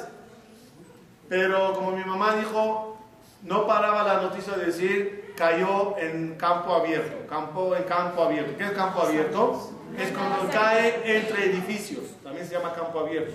Pero 1.28 1.74
como 1.74 1.92
mi 1.92 2.06
mamá 2.06 2.38
dijo, 2.38 2.98
no 3.44 3.68
paraba 3.68 4.04
la 4.04 4.22
noticia 4.22 4.54
de 4.54 4.66
decir 4.68 5.23
cayó 5.36 5.98
en 5.98 6.36
campo 6.36 6.74
abierto. 6.74 7.28
Campo 7.28 7.76
en 7.76 7.84
campo 7.84 8.24
abierto. 8.24 8.58
¿Qué 8.58 8.66
es 8.66 8.72
campo 8.72 9.02
abierto? 9.02 9.72
Es 9.98 10.10
cuando 10.12 10.52
cae 10.52 11.18
entre 11.18 11.46
edificios. 11.46 12.04
También 12.24 12.48
se 12.48 12.56
llama 12.56 12.74
campo 12.74 13.00
abierto. 13.00 13.34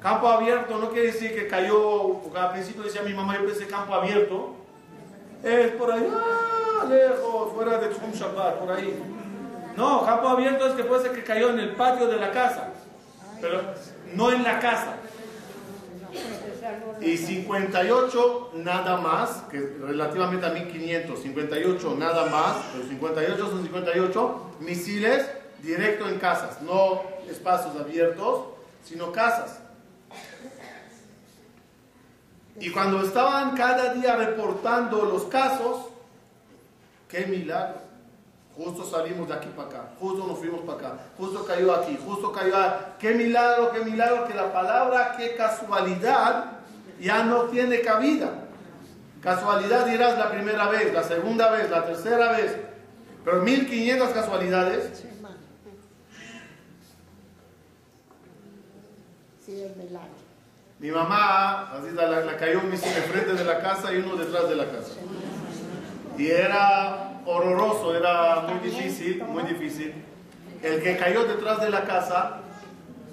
Campo 0.00 0.28
abierto 0.28 0.78
no 0.78 0.90
quiere 0.90 1.08
decir 1.08 1.34
que 1.34 1.46
cayó, 1.46 2.20
porque 2.22 2.38
al 2.38 2.52
principio 2.52 2.82
decía 2.82 3.02
mi 3.02 3.12
mamá, 3.12 3.36
yo 3.36 3.46
pensé 3.46 3.66
campo 3.66 3.94
abierto. 3.94 4.56
Es 5.42 5.72
por 5.72 5.92
ahí, 5.92 6.06
ah, 6.10 6.86
lejos, 6.88 7.52
fuera 7.54 7.78
de 7.78 7.88
Tzum 7.88 8.12
Shabbat, 8.12 8.58
por 8.58 8.72
ahí. 8.72 8.98
No, 9.76 10.04
campo 10.04 10.28
abierto 10.28 10.66
es 10.66 10.74
que 10.74 10.84
puede 10.84 11.02
ser 11.02 11.12
que 11.12 11.24
cayó 11.24 11.50
en 11.50 11.60
el 11.60 11.70
patio 11.70 12.06
de 12.06 12.16
la 12.16 12.30
casa, 12.30 12.68
pero 13.40 13.60
no 14.14 14.32
en 14.32 14.42
la 14.42 14.58
casa. 14.58 14.96
Y 17.00 17.16
58 17.16 18.52
nada 18.56 18.96
más, 18.98 19.42
que 19.50 19.58
relativamente 19.58 20.46
a 20.46 20.50
1500, 20.50 21.18
58 21.18 21.96
nada 21.98 22.26
más, 22.26 22.56
pero 22.72 22.86
58 22.88 23.50
son 23.50 23.62
58 23.62 24.56
misiles 24.60 25.26
directo 25.62 26.08
en 26.08 26.18
casas, 26.18 26.60
no 26.62 27.02
espacios 27.28 27.76
abiertos, 27.76 28.46
sino 28.84 29.12
casas. 29.12 29.60
Y 32.58 32.70
cuando 32.70 33.02
estaban 33.02 33.56
cada 33.56 33.94
día 33.94 34.16
reportando 34.16 35.04
los 35.04 35.24
casos, 35.24 35.86
qué 37.08 37.26
milagro. 37.26 37.80
Justo 38.56 38.84
salimos 38.84 39.26
de 39.28 39.34
aquí 39.34 39.48
para 39.56 39.68
acá, 39.68 39.88
justo 39.98 40.26
nos 40.26 40.38
fuimos 40.38 40.60
para 40.62 40.78
acá, 40.78 40.98
justo 41.16 41.46
cayó 41.46 41.72
aquí, 41.72 41.98
justo 42.04 42.30
cayó 42.30 42.54
aquí. 42.58 42.84
Qué 42.98 43.14
milagro, 43.14 43.70
qué 43.72 43.80
milagro 43.80 44.26
que 44.26 44.34
la 44.34 44.52
palabra, 44.52 45.14
qué 45.16 45.34
casualidad 45.34 46.59
ya 47.00 47.24
no 47.24 47.44
tiene 47.44 47.80
cabida. 47.80 48.46
Casualidad 49.22 49.86
dirás 49.86 50.16
la 50.16 50.30
primera 50.30 50.68
vez, 50.68 50.92
la 50.94 51.02
segunda 51.02 51.50
vez, 51.50 51.70
la 51.70 51.84
tercera 51.84 52.32
vez, 52.32 52.56
pero 53.24 53.42
1500 53.42 54.10
casualidades. 54.10 55.04
Sí, 59.44 59.62
es. 59.62 59.72
Mi 60.78 60.90
mamá, 60.90 61.72
así 61.72 61.90
la, 61.94 62.06
la 62.06 62.36
cayó 62.38 62.60
enfrente 62.60 63.34
de 63.34 63.44
la 63.44 63.60
casa 63.60 63.92
y 63.92 63.98
uno 63.98 64.16
detrás 64.16 64.48
de 64.48 64.56
la 64.56 64.64
casa. 64.64 64.94
Y 66.16 66.30
era 66.30 67.20
horroroso, 67.26 67.94
era 67.94 68.40
muy 68.48 68.70
difícil, 68.70 69.22
muy 69.24 69.42
difícil. 69.42 69.92
El 70.62 70.82
que 70.82 70.96
cayó 70.96 71.24
detrás 71.24 71.60
de 71.60 71.68
la 71.68 71.84
casa 71.84 72.38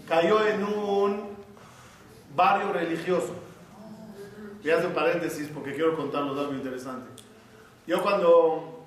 cayó 0.07 0.47
en 0.47 0.63
un 0.63 1.29
barrio 2.33 2.71
religioso. 2.71 3.35
Voy 4.67 4.75
a 4.75 4.79
hacer 4.79 4.93
paréntesis 4.93 5.47
porque 5.53 5.73
quiero 5.73 5.95
contarles 5.95 6.37
algo 6.37 6.51
interesante. 6.51 7.07
Yo 7.87 8.03
cuando 8.03 8.83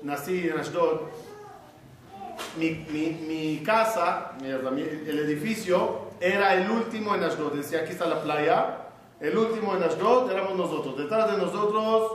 nací 0.00 0.48
en 0.48 0.58
Ashdod, 0.58 1.02
mi, 2.56 2.86
mi, 2.90 3.10
mi 3.28 3.62
casa, 3.62 4.32
el 4.42 5.18
edificio, 5.18 6.12
era 6.18 6.54
el 6.54 6.70
último 6.70 7.14
en 7.14 7.24
Ashdod. 7.24 7.52
Decía, 7.52 7.80
aquí 7.80 7.92
está 7.92 8.06
la 8.06 8.22
playa. 8.22 8.86
El 9.20 9.36
último 9.36 9.76
en 9.76 9.82
Ashdod 9.82 10.30
éramos 10.30 10.56
nosotros. 10.56 10.96
Detrás 10.96 11.30
de 11.30 11.36
nosotros, 11.36 12.12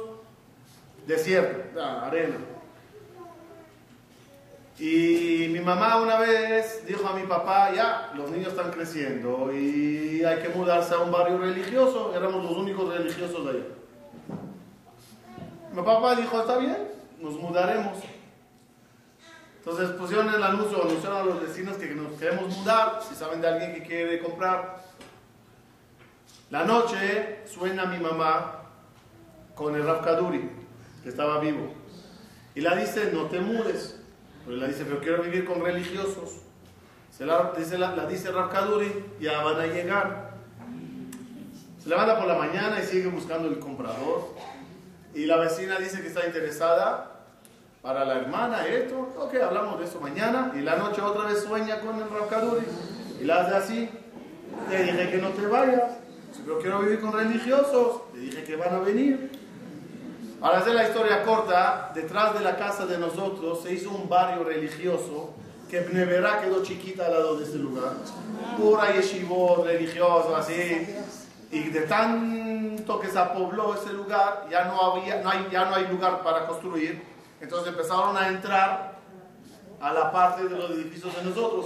desierto, 1.06 1.80
ah, 1.80 2.08
arena. 2.08 2.38
Y 4.80 5.48
mi 5.50 5.60
mamá 5.60 5.98
una 5.98 6.20
vez 6.20 6.86
dijo 6.86 7.08
a 7.08 7.14
mi 7.14 7.26
papá, 7.26 7.72
ya, 7.74 8.12
los 8.16 8.30
niños 8.30 8.50
están 8.50 8.70
creciendo 8.72 9.52
y 9.52 10.24
hay 10.24 10.40
que 10.40 10.50
mudarse 10.50 10.94
a 10.94 11.00
un 11.00 11.12
barrio 11.12 11.40
religioso. 11.40 12.14
Éramos 12.16 12.44
los 12.44 12.54
únicos 12.54 12.96
religiosos 12.96 13.44
de 13.46 13.52
ahí. 13.52 13.68
Mi 15.74 15.82
papá 15.82 16.16
dijo, 16.16 16.40
está 16.40 16.58
bien, 16.58 16.78
nos 17.20 17.34
mudaremos. 17.34 17.98
Entonces 19.58 19.90
pusieron 19.98 20.34
el 20.34 20.42
anuncio, 20.42 20.82
anunciaron 20.84 21.22
a 21.22 21.26
los 21.26 21.42
vecinos 21.42 21.78
que 21.78 21.94
nos 21.94 22.14
queremos 22.14 22.56
mudar, 22.56 23.02
si 23.08 23.16
saben 23.16 23.42
de 23.42 23.48
alguien 23.48 23.74
que 23.74 23.84
quiere 23.84 24.20
comprar. 24.20 24.84
La 26.52 26.64
noche 26.64 27.40
suena 27.46 27.86
mi 27.86 27.98
mamá 27.98 28.62
con 29.56 29.76
el 29.76 29.84
Rav 29.86 30.04
Kaduri, 30.06 30.50
que 31.04 31.10
estaba 31.10 31.40
vivo. 31.40 31.74
Y 32.56 32.62
la 32.62 32.76
dice, 32.76 33.12
no 33.12 33.26
te 33.26 33.40
mudes. 33.40 33.97
Pero 34.48 34.60
la 34.60 34.68
dice, 34.68 34.86
pero 34.86 35.02
quiero 35.02 35.22
vivir 35.24 35.44
con 35.44 35.62
religiosos. 35.62 36.38
Se 37.12 37.26
la 37.26 37.52
dice, 37.58 37.78
la, 37.78 38.06
dice 38.06 38.32
Rav 38.32 38.50
Kaduri, 38.50 39.06
ya 39.20 39.44
van 39.44 39.60
a 39.60 39.68
llegar. 39.68 40.38
Se 41.84 41.90
levanta 41.90 42.18
por 42.18 42.28
la 42.28 42.36
mañana 42.36 42.80
y 42.82 42.86
sigue 42.86 43.08
buscando 43.08 43.50
el 43.50 43.60
comprador. 43.60 44.30
Y 45.14 45.26
la 45.26 45.36
vecina 45.36 45.78
dice 45.80 46.02
que 46.02 46.08
está 46.08 46.26
interesada 46.26 47.26
para 47.82 48.06
la 48.06 48.20
hermana, 48.20 48.66
esto. 48.66 49.14
Ok, 49.18 49.36
hablamos 49.36 49.80
de 49.80 49.86
eso 49.86 50.00
mañana. 50.00 50.54
Y 50.56 50.62
la 50.62 50.78
noche 50.78 51.02
otra 51.02 51.26
vez 51.26 51.44
sueña 51.44 51.82
con 51.82 51.98
el 51.98 52.10
Rav 52.10 52.30
Kaduri. 52.30 52.66
Y 53.20 53.26
la 53.26 53.42
hace 53.42 53.56
así. 53.56 53.90
Le 54.70 54.84
dije 54.84 55.12
que 55.12 55.18
no 55.18 55.30
te 55.32 55.46
vayas. 55.46 55.92
Pero 56.46 56.60
quiero 56.60 56.80
vivir 56.80 57.02
con 57.02 57.12
religiosos. 57.12 58.04
Le 58.14 58.22
dije 58.22 58.44
que 58.46 58.56
van 58.56 58.74
a 58.74 58.80
venir. 58.80 59.30
Para 60.40 60.60
hacer 60.60 60.76
la 60.76 60.88
historia 60.88 61.24
corta, 61.24 61.92
detrás 61.96 62.36
de 62.36 62.42
la 62.42 62.56
casa 62.58 62.86
de 62.86 63.00
nosotros 63.00 63.64
se 63.64 63.74
hizo 63.74 63.90
un 63.90 64.08
barrio 64.08 64.44
religioso 64.44 65.32
que 65.68 65.82
Bneverá 65.82 66.42
quedó 66.42 66.62
chiquita 66.62 67.08
al 67.08 67.14
lado 67.14 67.38
de 67.38 67.44
ese 67.44 67.58
lugar. 67.58 67.94
Pura 68.56 68.94
yeshivot, 68.94 69.66
religioso, 69.66 70.36
así. 70.36 70.96
Y 71.52 71.70
de 71.70 71.82
tanto 71.82 73.00
que 73.00 73.08
se 73.08 73.20
pobló 73.20 73.74
ese 73.74 73.94
lugar, 73.94 74.46
ya 74.50 74.66
no, 74.66 74.80
había, 74.80 75.22
no 75.24 75.30
hay, 75.32 75.48
ya 75.52 75.66
no 75.66 75.76
hay 75.76 75.88
lugar 75.88 76.22
para 76.22 76.46
construir. 76.46 77.02
Entonces 77.42 77.70
empezaron 77.70 78.16
a 78.16 78.28
entrar 78.28 79.00
a 79.82 79.94
la 79.94 80.12
parte 80.12 80.44
de 80.44 80.52
los 80.52 80.70
edificios 80.70 81.16
de 81.16 81.24
nosotros 81.24 81.66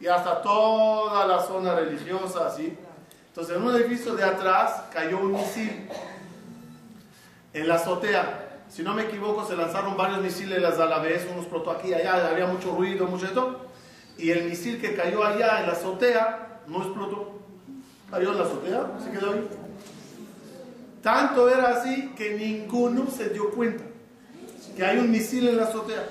y 0.00 0.06
hasta 0.06 0.40
toda 0.42 1.26
la 1.26 1.40
zona 1.42 1.74
religiosa, 1.74 2.46
así. 2.46 2.78
Entonces 3.28 3.56
en 3.56 3.62
un 3.64 3.74
edificio 3.74 4.14
de 4.14 4.22
atrás 4.22 4.84
cayó 4.92 5.18
un 5.18 5.32
misil 5.32 5.88
en 7.54 7.68
la 7.68 7.76
azotea. 7.76 8.64
Si 8.68 8.82
no 8.82 8.94
me 8.94 9.02
equivoco, 9.02 9.46
se 9.46 9.56
lanzaron 9.56 9.96
varios 9.96 10.20
misiles 10.20 10.62
a 10.64 10.86
la 10.86 10.98
vez, 10.98 11.26
uno 11.30 11.40
explotó 11.40 11.70
aquí 11.70 11.88
y 11.88 11.94
allá, 11.94 12.28
había 12.28 12.46
mucho 12.46 12.74
ruido, 12.74 13.06
mucho 13.06 13.30
todo. 13.30 13.66
Y 14.16 14.30
el 14.30 14.44
misil 14.44 14.80
que 14.80 14.94
cayó 14.94 15.24
allá 15.24 15.60
en 15.60 15.66
la 15.66 15.72
azotea 15.72 16.60
no 16.66 16.78
explotó. 16.82 17.38
Cayó 18.10 18.32
en 18.32 18.38
la 18.38 18.44
azotea, 18.44 18.86
se 19.04 19.10
quedó 19.10 19.32
ahí. 19.32 19.48
Tanto 21.02 21.50
era 21.50 21.70
así 21.70 22.12
que 22.16 22.34
ninguno 22.34 23.06
se 23.10 23.30
dio 23.30 23.50
cuenta 23.50 23.84
que 24.76 24.84
hay 24.84 24.98
un 24.98 25.10
misil 25.10 25.48
en 25.48 25.56
la 25.56 25.64
azotea. 25.64 26.04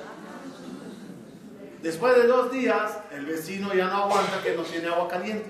Después 1.82 2.16
de 2.16 2.28
dos 2.28 2.52
días, 2.52 2.92
el 3.12 3.26
vecino 3.26 3.74
ya 3.74 3.88
no 3.88 4.04
aguanta 4.04 4.42
que 4.44 4.56
no 4.56 4.62
tiene 4.64 4.88
agua 4.88 5.08
caliente. 5.08 5.46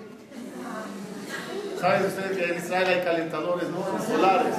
¿Saben 1.79 2.05
ustedes 2.05 2.37
que 2.37 2.45
en 2.45 2.57
Israel 2.57 2.87
hay 2.87 3.03
calentadores 3.03 3.67
¿no? 3.69 3.83
solares? 4.05 4.55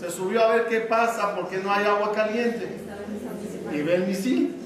Se 0.00 0.10
subió 0.10 0.42
a 0.42 0.54
ver 0.54 0.66
qué 0.66 0.80
pasa 0.80 1.36
porque 1.36 1.58
no 1.58 1.70
hay 1.70 1.84
agua 1.84 2.12
caliente. 2.14 2.80
Y 3.70 3.82
ve 3.82 3.96
el 3.96 4.06
misil. 4.06 4.56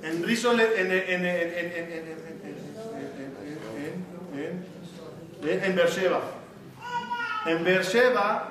En 0.00 0.22
Rizol, 0.22 0.60
en, 0.60 0.92
en, 0.92 1.26
en, 1.26 1.64
en 5.42 5.74
Beersheba. 5.74 6.20
En 7.46 7.64
Beersheba 7.64 8.48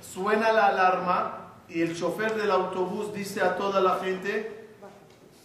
suena 0.00 0.50
la 0.52 0.68
alarma 0.68 1.52
y 1.68 1.82
el 1.82 1.94
chofer 1.94 2.34
del 2.34 2.50
autobús 2.50 3.12
dice 3.12 3.42
a 3.42 3.56
toda 3.56 3.82
la 3.82 3.98
gente, 3.98 4.68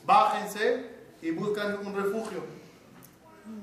bájense 0.05 0.85
y 1.21 1.31
buscan 1.31 1.85
un 1.85 1.93
refugio. 1.93 2.45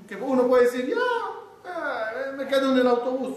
Que 0.06 0.16
uno 0.16 0.46
puede 0.46 0.64
decir, 0.64 0.94
ya, 0.94 2.32
me 2.36 2.46
quedo 2.46 2.72
en 2.72 2.78
el 2.80 2.86
autobús. 2.86 3.34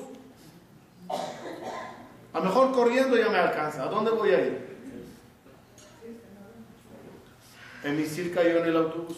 A 2.34 2.40
lo 2.40 2.46
mejor 2.46 2.72
corriendo 2.72 3.18
ya 3.18 3.30
me 3.30 3.38
alcanza. 3.38 3.84
¿A 3.84 3.88
dónde 3.88 4.12
voy 4.12 4.30
a 4.32 4.46
ir? 4.46 4.72
El 7.84 7.94
misil 7.94 8.32
cayó 8.34 8.60
en 8.60 8.66
el 8.66 8.78
autobús. 8.78 9.18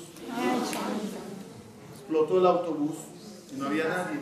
Explotó 1.93 2.39
el 2.39 2.45
autobús 2.47 2.95
y 3.51 3.59
no 3.59 3.67
había 3.67 3.87
nadie. 3.87 4.19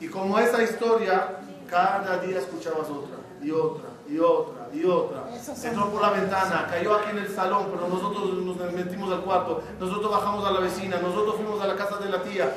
Y 0.00 0.08
como 0.08 0.38
esa 0.38 0.62
historia, 0.62 1.38
cada 1.68 2.18
día 2.18 2.38
escuchabas 2.38 2.88
otra, 2.88 3.16
y 3.42 3.50
otra, 3.50 3.88
y 4.08 4.18
otra, 4.18 4.68
y 4.72 4.84
otra. 4.84 5.24
Entró 5.64 5.90
por 5.90 6.02
la 6.02 6.10
ventana, 6.10 6.66
cayó 6.68 6.94
aquí 6.94 7.10
en 7.10 7.18
el 7.18 7.34
salón, 7.34 7.68
pero 7.72 7.88
nosotros 7.88 8.34
nos 8.34 8.72
metimos 8.72 9.12
al 9.12 9.22
cuarto, 9.22 9.62
nosotros 9.80 10.10
bajamos 10.10 10.44
a 10.44 10.52
la 10.52 10.60
vecina, 10.60 10.98
nosotros 11.00 11.36
fuimos 11.36 11.60
a 11.60 11.66
la 11.66 11.76
casa 11.76 11.96
de 11.96 12.10
la 12.10 12.22
tía. 12.22 12.54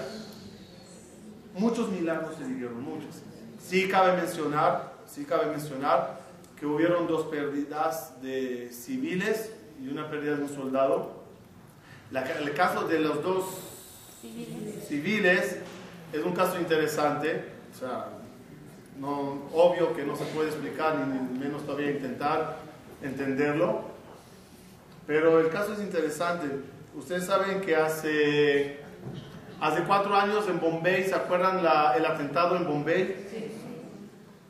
Muchos 1.55 1.89
milagros 1.89 2.35
se 2.37 2.43
vivieron, 2.43 2.81
muchos. 2.81 3.15
Sí 3.59 3.87
cabe 3.87 4.17
mencionar, 4.17 4.98
sí 5.09 5.25
cabe 5.25 5.47
mencionar 5.47 6.19
que 6.59 6.65
hubieron 6.65 7.07
dos 7.07 7.25
pérdidas 7.27 8.21
de 8.21 8.69
civiles 8.71 9.51
y 9.81 9.87
una 9.87 10.09
pérdida 10.09 10.35
de 10.35 10.43
un 10.43 10.49
soldado. 10.49 11.19
La- 12.11 12.23
el 12.39 12.53
caso 12.53 12.87
de 12.87 12.99
los 12.99 13.23
dos 13.23 13.45
civiles 14.87 15.57
es 16.11 16.23
un 16.25 16.33
caso 16.33 16.59
interesante, 16.59 17.43
o 17.73 17.77
sea, 17.79 18.07
no, 18.99 19.43
obvio 19.53 19.95
que 19.95 20.03
no 20.03 20.15
se 20.15 20.25
puede 20.25 20.49
explicar 20.49 20.97
ni 20.97 21.39
menos 21.39 21.65
todavía 21.65 21.91
intentar 21.91 22.57
entenderlo, 23.01 23.83
pero 25.07 25.39
el 25.39 25.49
caso 25.49 25.73
es 25.73 25.79
interesante. 25.79 26.47
Ustedes 26.95 27.25
saben 27.25 27.61
que 27.61 27.75
hace, 27.75 28.79
hace 29.61 29.83
cuatro 29.83 30.13
años 30.15 30.45
en 30.49 30.59
Bombay, 30.59 31.05
¿se 31.05 31.15
acuerdan 31.15 31.63
la- 31.63 31.93
el 31.95 32.05
atentado 32.05 32.57
en 32.57 32.65
Bombay? 32.67 33.15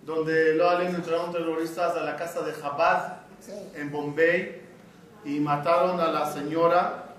Donde 0.09 0.55
lo 0.55 0.81
entraron 0.81 1.31
terroristas 1.31 1.95
a 1.95 2.01
la 2.01 2.15
casa 2.15 2.41
de 2.41 2.51
Chabad 2.59 3.17
Sí. 3.39 3.51
en 3.75 3.91
Bombay 3.91 4.59
y 5.23 5.39
mataron 5.39 5.99
a 5.99 6.07
la 6.07 6.25
señora 6.31 7.13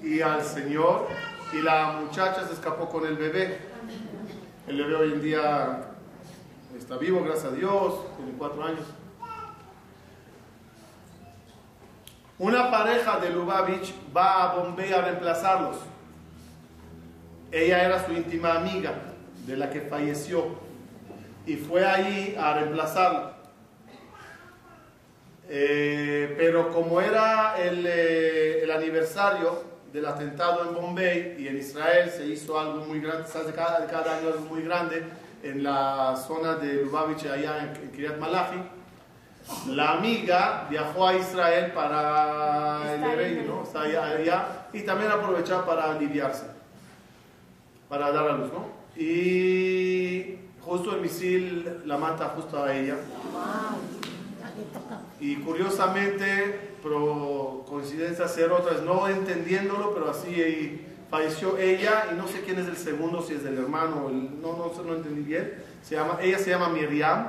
y 0.00 0.20
al 0.20 0.44
señor 0.44 1.08
y 1.52 1.60
la 1.60 1.98
muchacha 2.00 2.46
se 2.46 2.52
escapó 2.52 2.88
con 2.88 3.04
el 3.04 3.16
bebé. 3.16 3.58
Le 4.68 4.84
ve 4.86 4.94
hoy 4.94 5.12
en 5.14 5.22
día, 5.22 5.86
está 6.78 6.98
vivo, 6.98 7.24
gracias 7.24 7.46
a 7.46 7.56
Dios, 7.56 7.94
tiene 8.16 8.30
cuatro 8.38 8.62
años. 8.62 8.86
Una 12.38 12.70
pareja 12.70 13.18
de 13.18 13.30
Lubavitch 13.30 13.92
va 14.16 14.44
a 14.52 14.54
Bombay 14.54 14.92
a 14.92 15.02
reemplazarlos. 15.02 15.78
Ella 17.50 17.84
era 17.84 18.06
su 18.06 18.12
íntima 18.12 18.54
amiga, 18.54 18.94
de 19.48 19.56
la 19.56 19.68
que 19.68 19.80
falleció, 19.80 20.62
y 21.46 21.56
fue 21.56 21.84
allí 21.84 22.34
a 22.38 22.54
reemplazarla. 22.54 23.32
Eh, 25.48 26.34
pero 26.38 26.70
como 26.72 27.00
era 27.00 27.56
el, 27.62 27.84
eh, 27.86 28.62
el 28.64 28.70
aniversario 28.70 29.62
del 29.92 30.06
atentado 30.06 30.64
en 30.68 30.74
Bombay 30.74 31.36
y 31.38 31.48
en 31.48 31.58
Israel 31.58 32.10
se 32.10 32.24
hizo 32.26 32.58
algo 32.58 32.84
muy 32.86 33.00
grande, 33.00 33.28
se 33.28 33.38
hace 33.38 33.52
cada, 33.52 33.86
cada 33.86 34.18
año 34.18 34.28
algo 34.28 34.40
muy 34.46 34.62
grande 34.62 35.04
en 35.42 35.62
la 35.62 36.16
zona 36.16 36.54
de 36.54 36.82
Lubavitch, 36.84 37.26
allá 37.26 37.58
en, 37.62 37.76
en 37.82 37.92
Kiryat 37.92 38.18
Malachi, 38.18 38.56
la 39.68 39.92
amiga 39.92 40.66
viajó 40.70 41.06
a 41.06 41.14
Israel 41.14 41.70
para 41.72 42.94
el 42.94 43.04
evento, 43.04 43.40
el- 43.42 43.46
¿no? 43.46 43.62
Está 43.62 43.82
allá, 43.82 44.04
allá, 44.06 44.46
y 44.72 44.80
también 44.82 45.10
aprovechar 45.12 45.66
para 45.66 45.90
aliviarse, 45.92 46.46
para 47.90 48.10
dar 48.10 48.26
a 48.30 48.32
luz, 48.32 48.50
¿no? 48.50 48.66
Y 48.96 50.36
justo 50.64 50.94
el 50.94 51.00
misil 51.00 51.82
la 51.84 51.96
mata 51.98 52.32
justo 52.36 52.62
a 52.62 52.74
ella. 52.74 52.96
Y 55.20 55.36
curiosamente, 55.36 56.74
por 56.82 57.64
coincidencia 57.66 58.28
ser 58.28 58.52
otras, 58.52 58.82
no 58.82 59.08
entendiéndolo, 59.08 59.92
pero 59.94 60.10
así 60.10 60.84
falleció 61.10 61.56
ella 61.58 62.06
y 62.12 62.16
no 62.16 62.26
sé 62.28 62.40
quién 62.42 62.58
es 62.58 62.66
el 62.66 62.76
segundo, 62.76 63.22
si 63.22 63.34
es 63.34 63.44
el 63.44 63.58
hermano, 63.58 64.08
el- 64.08 64.40
no, 64.40 64.56
no, 64.56 64.82
no 64.82 64.94
entendí 64.94 65.22
bien. 65.22 65.54
Se 65.82 65.94
llama, 65.96 66.18
ella 66.20 66.38
se 66.38 66.50
llama 66.50 66.68
Miriam 66.68 67.26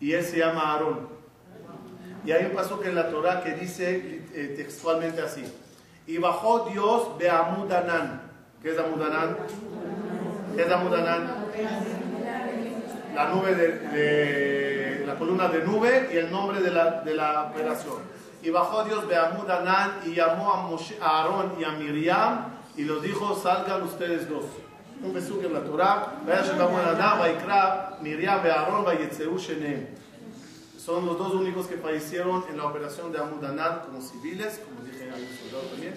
y 0.00 0.12
él 0.12 0.24
se 0.24 0.38
llama 0.38 0.72
Aarón. 0.72 1.08
Y 2.24 2.30
hay 2.32 2.44
un 2.44 2.52
paso 2.52 2.78
que 2.80 2.88
en 2.88 2.94
la 2.94 3.10
Torah 3.10 3.42
que 3.42 3.52
dice 3.54 4.22
eh, 4.32 4.54
textualmente 4.56 5.20
así. 5.22 5.42
Y 6.06 6.18
bajó 6.18 6.68
Dios 6.70 7.18
de 7.18 7.28
Amudanán. 7.30 8.22
¿Qué 8.62 8.70
es 8.72 8.78
Amudanán? 8.78 9.36
¿Qué 10.54 10.62
es 10.62 10.70
Amudanán? 10.70 11.46
La 13.14 13.28
nube 13.28 13.54
de, 13.54 13.78
de- 13.78 15.04
la 15.06 15.14
columna 15.16 15.48
de 15.48 15.64
nube 15.64 16.10
y 16.12 16.16
el 16.16 16.30
nombre 16.30 16.60
de 16.60 16.70
la, 16.70 17.02
de 17.02 17.14
la 17.14 17.44
operación. 17.44 17.96
Y 18.42 18.50
bajó 18.50 18.84
Dios 18.84 19.08
de 19.08 19.16
Amudanán 19.16 20.00
y 20.06 20.14
llamó 20.14 20.52
a, 20.52 21.04
a 21.04 21.18
Aarón 21.20 21.52
y 21.60 21.64
a 21.64 21.70
Miriam 21.72 22.46
y 22.76 22.82
los 22.84 23.02
dijo, 23.02 23.34
salgan 23.40 23.82
ustedes 23.82 24.28
dos. 24.28 24.44
Un 25.02 25.12
besuque 25.12 25.46
en 25.46 25.52
la 25.54 25.60
Torah. 25.60 26.14
Miriam 28.02 28.40
Aarón. 28.50 28.84
Son 30.78 31.06
los 31.06 31.18
dos 31.18 31.34
únicos 31.34 31.66
que 31.66 31.76
fallecieron 31.76 32.44
en 32.50 32.56
la 32.56 32.64
operación 32.66 33.12
de 33.12 33.18
Amudanán 33.18 33.80
como 33.86 34.00
civiles, 34.00 34.60
como 34.64 34.84
dije 34.84 35.04
hay 35.14 35.22
un 35.22 35.38
soldado 35.38 35.68
también. 35.70 35.94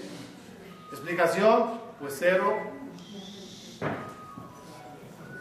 Explicación, 0.92 1.80
pues 2.00 2.16
cero. 2.20 2.54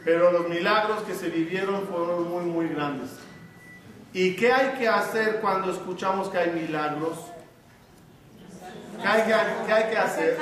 Pero 0.04 0.30
los 0.32 0.48
milagros 0.48 1.02
que 1.02 1.14
se 1.14 1.28
vivieron 1.28 1.86
fueron 1.86 2.28
muy, 2.30 2.44
muy 2.44 2.68
grandes. 2.68 3.10
¿Y 4.12 4.36
qué 4.36 4.52
hay 4.52 4.78
que 4.78 4.86
hacer 4.88 5.40
cuando 5.40 5.72
escuchamos 5.72 6.28
que 6.28 6.38
hay 6.38 6.50
milagros? 6.50 7.18
¿Qué 9.00 9.08
hay 9.08 9.22
que, 9.22 9.34
hay 9.72 9.90
que 9.90 9.96
hacer? 9.98 10.38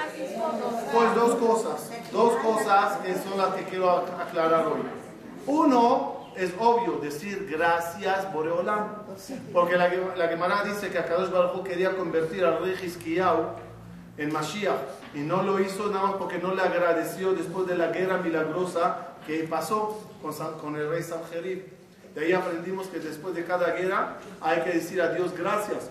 Pues 0.93 1.15
dos 1.15 1.35
cosas. 1.37 1.91
Dos 2.13 2.35
cosas 2.37 2.99
que 2.99 3.15
son 3.15 3.39
las 3.39 3.55
que 3.55 3.65
quiero 3.65 3.89
ac- 3.89 4.21
aclarar 4.21 4.67
hoy. 4.67 4.83
Uno 5.47 6.27
es 6.37 6.53
obvio 6.59 6.99
decir 6.99 7.49
gracias 7.51 8.33
Boreolam. 8.33 8.89
Porque 9.53 9.77
la, 9.77 9.89
la 10.17 10.29
Gemara 10.29 10.65
dice 10.65 10.91
que 10.91 10.99
Akadosh 10.99 11.31
Baruj 11.31 11.63
quería 11.65 11.97
convertir 11.97 12.45
al 12.45 12.63
rey 12.63 12.77
Hizkiyahu 12.83 13.47
en 14.19 14.33
Mashiach. 14.33 14.77
Y 15.15 15.21
no 15.21 15.43
lo 15.43 15.59
hizo 15.61 15.87
nada 15.89 16.09
más 16.09 16.15
porque 16.17 16.39
no 16.39 16.55
le 16.55 16.63
agradeció 16.63 17.33
después 17.33 17.67
de 17.67 17.77
la 17.77 17.89
guerra 17.89 18.19
milagrosa 18.19 19.09
que 19.27 19.45
pasó 19.45 20.01
con, 20.61 20.77
el 20.77 20.89
rey 20.89 21.03
Sanjerib. 21.03 21.65
De 22.15 22.25
ahí 22.25 22.33
aprendimos 22.33 22.89
que 22.89 22.99
después 22.99 23.35
de 23.35 23.45
cada 23.45 23.73
guerra 23.73 24.19
hay 24.41 24.61
que 24.63 24.75
decir 24.75 25.01
a 25.01 25.13
Dios 25.13 25.33
gracias. 25.37 25.91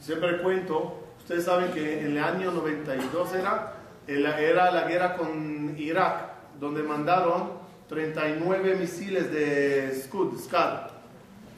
Siempre 0.00 0.42
cuento, 0.42 0.98
ustedes 1.18 1.44
saben 1.44 1.72
que 1.72 2.00
en 2.00 2.16
el 2.16 2.22
año 2.22 2.50
92 2.52 3.34
era, 3.34 3.74
era 4.06 4.70
la 4.70 4.88
guerra 4.88 5.16
con 5.16 5.74
Irak, 5.78 6.32
donde 6.58 6.82
mandaron 6.82 7.52
39 7.88 8.76
misiles 8.76 9.30
de 9.32 10.00
Scud, 10.04 10.38
Scud. 10.40 10.90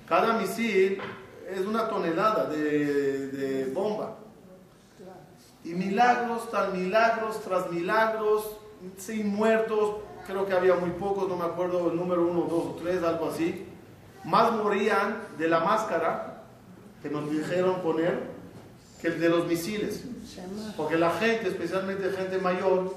Cada 0.08 0.34
misil 0.34 1.00
es 1.48 1.60
una 1.66 1.88
tonelada 1.88 2.44
de, 2.46 3.28
de 3.28 3.72
bomba. 3.72 4.16
Y 5.64 5.70
milagros 5.70 6.50
tras 6.50 6.72
milagros 6.72 7.42
tras 7.42 7.70
milagros, 7.70 8.56
sin 8.96 9.28
muertos, 9.28 9.96
creo 10.30 10.46
que 10.46 10.54
había 10.54 10.74
muy 10.74 10.90
pocos, 10.90 11.28
no 11.28 11.36
me 11.36 11.44
acuerdo 11.44 11.90
el 11.90 11.96
número 11.96 12.22
uno, 12.26 12.42
dos 12.42 12.66
o 12.66 12.76
tres, 12.80 13.02
algo 13.02 13.30
así. 13.30 13.66
Más 14.24 14.52
morían 14.52 15.16
de 15.38 15.48
la 15.48 15.60
máscara 15.60 16.42
que 17.02 17.10
nos 17.10 17.30
dijeron 17.30 17.80
poner 17.82 18.20
que 19.00 19.08
el 19.08 19.20
de 19.20 19.28
los 19.28 19.46
misiles. 19.46 20.04
Porque 20.76 20.96
la 20.96 21.10
gente, 21.10 21.48
especialmente 21.48 22.10
gente 22.10 22.38
mayor, 22.38 22.94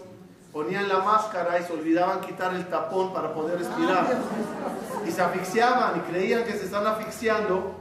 ponían 0.52 0.88
la 0.88 1.00
máscara 1.00 1.60
y 1.60 1.64
se 1.64 1.74
olvidaban 1.74 2.22
quitar 2.22 2.54
el 2.54 2.68
tapón 2.68 3.14
para 3.14 3.34
poder 3.34 3.58
respirar. 3.58 4.06
Y 5.08 5.12
se 5.12 5.22
asfixiaban 5.22 5.98
y 5.98 6.12
creían 6.12 6.44
que 6.44 6.54
se 6.54 6.66
están 6.66 6.86
asfixiando 6.86 7.74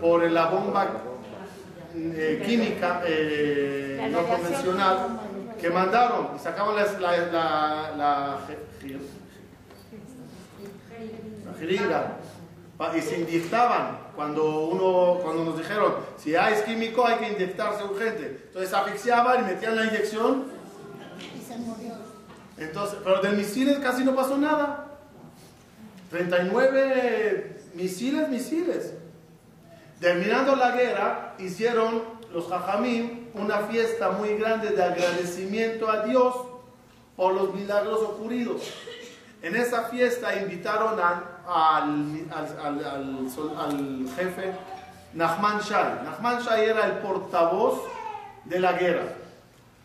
por 0.00 0.30
la 0.30 0.46
bomba 0.46 0.88
eh, 1.94 2.42
química 2.46 3.02
eh, 3.06 4.08
no 4.10 4.22
convencional 4.26 5.25
que 5.60 5.70
mandaron 5.70 6.30
y 6.36 6.38
sacaban 6.38 6.76
la, 6.76 6.84
la, 6.84 7.16
la, 7.26 7.96
la 7.96 8.38
jeringa. 11.58 12.16
Y 12.94 13.00
se 13.00 13.20
inyectaban 13.20 13.98
cuando 14.14 14.66
uno 14.66 15.20
cuando 15.22 15.44
nos 15.44 15.58
dijeron 15.58 15.94
si 16.18 16.36
hay 16.36 16.62
químico 16.64 17.06
hay 17.06 17.16
que 17.16 17.32
inyectarse 17.32 17.84
urgente. 17.84 18.42
Entonces 18.48 18.72
asfixiaban 18.72 19.44
y 19.44 19.52
metían 19.52 19.76
la 19.76 19.86
inyección. 19.86 20.44
Y 21.34 21.42
se 21.42 21.56
murió. 21.56 21.94
entonces 22.58 22.98
pero 23.02 23.22
del 23.22 23.36
misiles 23.36 23.78
casi 23.78 24.04
no 24.04 24.14
pasó 24.14 24.36
nada. 24.36 24.88
39 26.10 27.62
misiles 27.74 28.28
misiles. 28.28 28.92
Terminando 30.00 30.54
la 30.54 30.72
guerra 30.72 31.34
hicieron 31.38 32.02
los 32.32 32.46
jajamim 32.48 33.25
una 33.36 33.58
fiesta 33.60 34.10
muy 34.10 34.36
grande 34.36 34.70
de 34.70 34.82
agradecimiento 34.82 35.90
a 35.90 36.02
Dios 36.04 36.34
por 37.16 37.32
los 37.34 37.54
milagros 37.54 38.00
ocurridos 38.02 38.62
en 39.42 39.54
esa 39.56 39.84
fiesta 39.84 40.34
invitaron 40.36 40.98
a- 40.98 41.22
al, 41.46 42.26
al- 42.34 42.58
al- 42.84 43.58
al 43.58 44.08
jefe 44.16 44.52
Nachman 45.14 45.60
Shai. 45.60 46.02
Nachman 46.04 46.40
Shai 46.42 46.64
era 46.64 46.86
el 46.86 46.92
portavoz 46.98 47.80
de 48.44 48.58
la 48.60 48.72
guerra. 48.72 49.04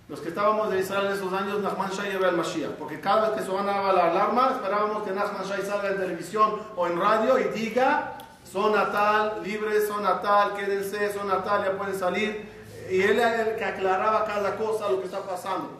Los 0.09 0.19
que 0.19 0.29
estábamos 0.29 0.69
de 0.71 0.79
Israel 0.79 1.05
en 1.07 1.11
esos 1.13 1.31
años, 1.31 1.59
Nachman 1.61 1.89
Shai 1.91 2.15
era 2.15 2.29
el 2.29 2.35
Mashiach. 2.37 2.71
Porque 2.71 2.99
cada 2.99 3.29
vez 3.29 3.39
que 3.39 3.45
sonaba 3.45 3.93
la 3.93 4.09
alarma, 4.11 4.51
esperábamos 4.55 5.03
que 5.03 5.11
Nachman 5.11 5.43
Shai 5.45 5.61
salga 5.61 5.89
en 5.89 5.97
televisión 5.97 6.59
o 6.75 6.87
en 6.87 6.99
radio 6.99 7.37
y 7.39 7.43
diga, 7.49 8.13
zona 8.51 8.91
tal, 8.91 9.41
libre, 9.43 9.79
zona 9.85 10.21
tal, 10.21 10.53
quédense, 10.55 11.13
zona 11.13 11.43
tal, 11.43 11.63
ya 11.65 11.77
pueden 11.77 11.97
salir. 11.97 12.60
Y 12.91 13.01
él 13.03 13.19
era 13.19 13.43
el 13.43 13.55
que 13.55 13.63
aclaraba 13.63 14.25
cada 14.25 14.57
cosa, 14.57 14.89
lo 14.89 14.99
que 14.99 15.05
está 15.05 15.21
pasando. 15.21 15.79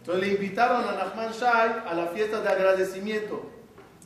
Entonces 0.00 0.26
le 0.26 0.34
invitaron 0.34 0.82
a 0.88 0.92
Nachman 0.96 1.30
Shai 1.30 1.84
a 1.88 1.94
la 1.94 2.06
fiesta 2.06 2.40
de 2.40 2.48
agradecimiento. 2.48 3.48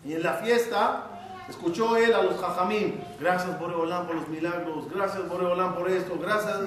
Y 0.05 0.13
en 0.13 0.23
la 0.23 0.35
fiesta 0.35 1.07
escuchó 1.49 1.97
él 1.97 2.13
a 2.13 2.23
los 2.23 2.39
jajamín, 2.39 3.03
gracias 3.19 3.59
Boreolán 3.59 4.07
por 4.07 4.17
los 4.17 4.29
milagros, 4.29 4.85
gracias 4.93 5.27
Boreolán 5.27 5.77
por 5.77 5.89
esto, 5.89 6.19
gracias. 6.21 6.59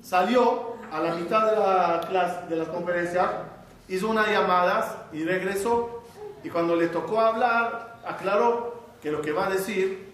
Salió 0.00 0.76
a 0.92 1.00
la 1.00 1.16
mitad 1.16 1.50
de 1.50 1.56
la 1.56 2.00
clase, 2.08 2.46
de 2.48 2.54
la 2.54 2.66
conferencia, 2.66 3.30
hizo 3.88 4.08
unas 4.08 4.28
llamadas 4.28 4.94
y 5.12 5.24
regresó. 5.24 6.04
Y 6.44 6.50
cuando 6.50 6.76
le 6.76 6.86
tocó 6.86 7.20
hablar, 7.20 7.96
aclaró 8.06 8.80
que 9.02 9.10
lo 9.10 9.20
que 9.20 9.32
va 9.32 9.48
a 9.48 9.50
decir, 9.50 10.12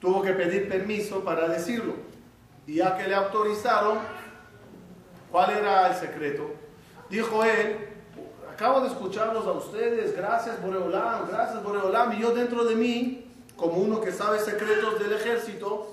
tuvo 0.00 0.22
que 0.22 0.32
pedir 0.32 0.66
permiso 0.66 1.22
para 1.22 1.46
decirlo. 1.46 2.13
Y 2.66 2.76
ya 2.76 2.96
que 2.96 3.06
le 3.08 3.14
autorizaron, 3.14 3.98
¿Cuál 5.34 5.50
era 5.50 5.88
el 5.88 5.96
secreto? 5.96 6.48
Dijo 7.10 7.42
él, 7.42 7.88
acabo 8.52 8.82
de 8.82 8.86
escucharlos 8.86 9.44
a 9.44 9.50
ustedes, 9.50 10.16
gracias 10.16 10.62
Boreolam, 10.62 11.28
gracias 11.28 11.60
Boreolam, 11.60 12.12
y 12.12 12.20
yo 12.20 12.32
dentro 12.32 12.64
de 12.64 12.76
mí, 12.76 13.26
como 13.56 13.78
uno 13.78 14.00
que 14.00 14.12
sabe 14.12 14.38
secretos 14.38 15.00
del 15.00 15.12
ejército, 15.12 15.92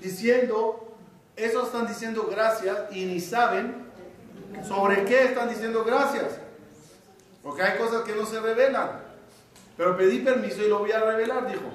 diciendo, 0.00 0.88
esos 1.36 1.66
están 1.66 1.86
diciendo 1.86 2.26
gracias 2.30 2.78
y 2.92 3.04
ni 3.04 3.20
saben 3.20 3.92
sobre 4.66 5.04
qué 5.04 5.24
están 5.24 5.50
diciendo 5.50 5.84
gracias. 5.84 6.38
Porque 7.42 7.62
hay 7.62 7.76
cosas 7.76 8.04
que 8.04 8.14
no 8.14 8.24
se 8.24 8.40
revelan. 8.40 9.02
Pero 9.76 9.98
pedí 9.98 10.20
permiso 10.20 10.62
y 10.62 10.68
lo 10.68 10.78
voy 10.78 10.92
a 10.92 11.00
revelar, 11.00 11.46
dijo. 11.46 11.68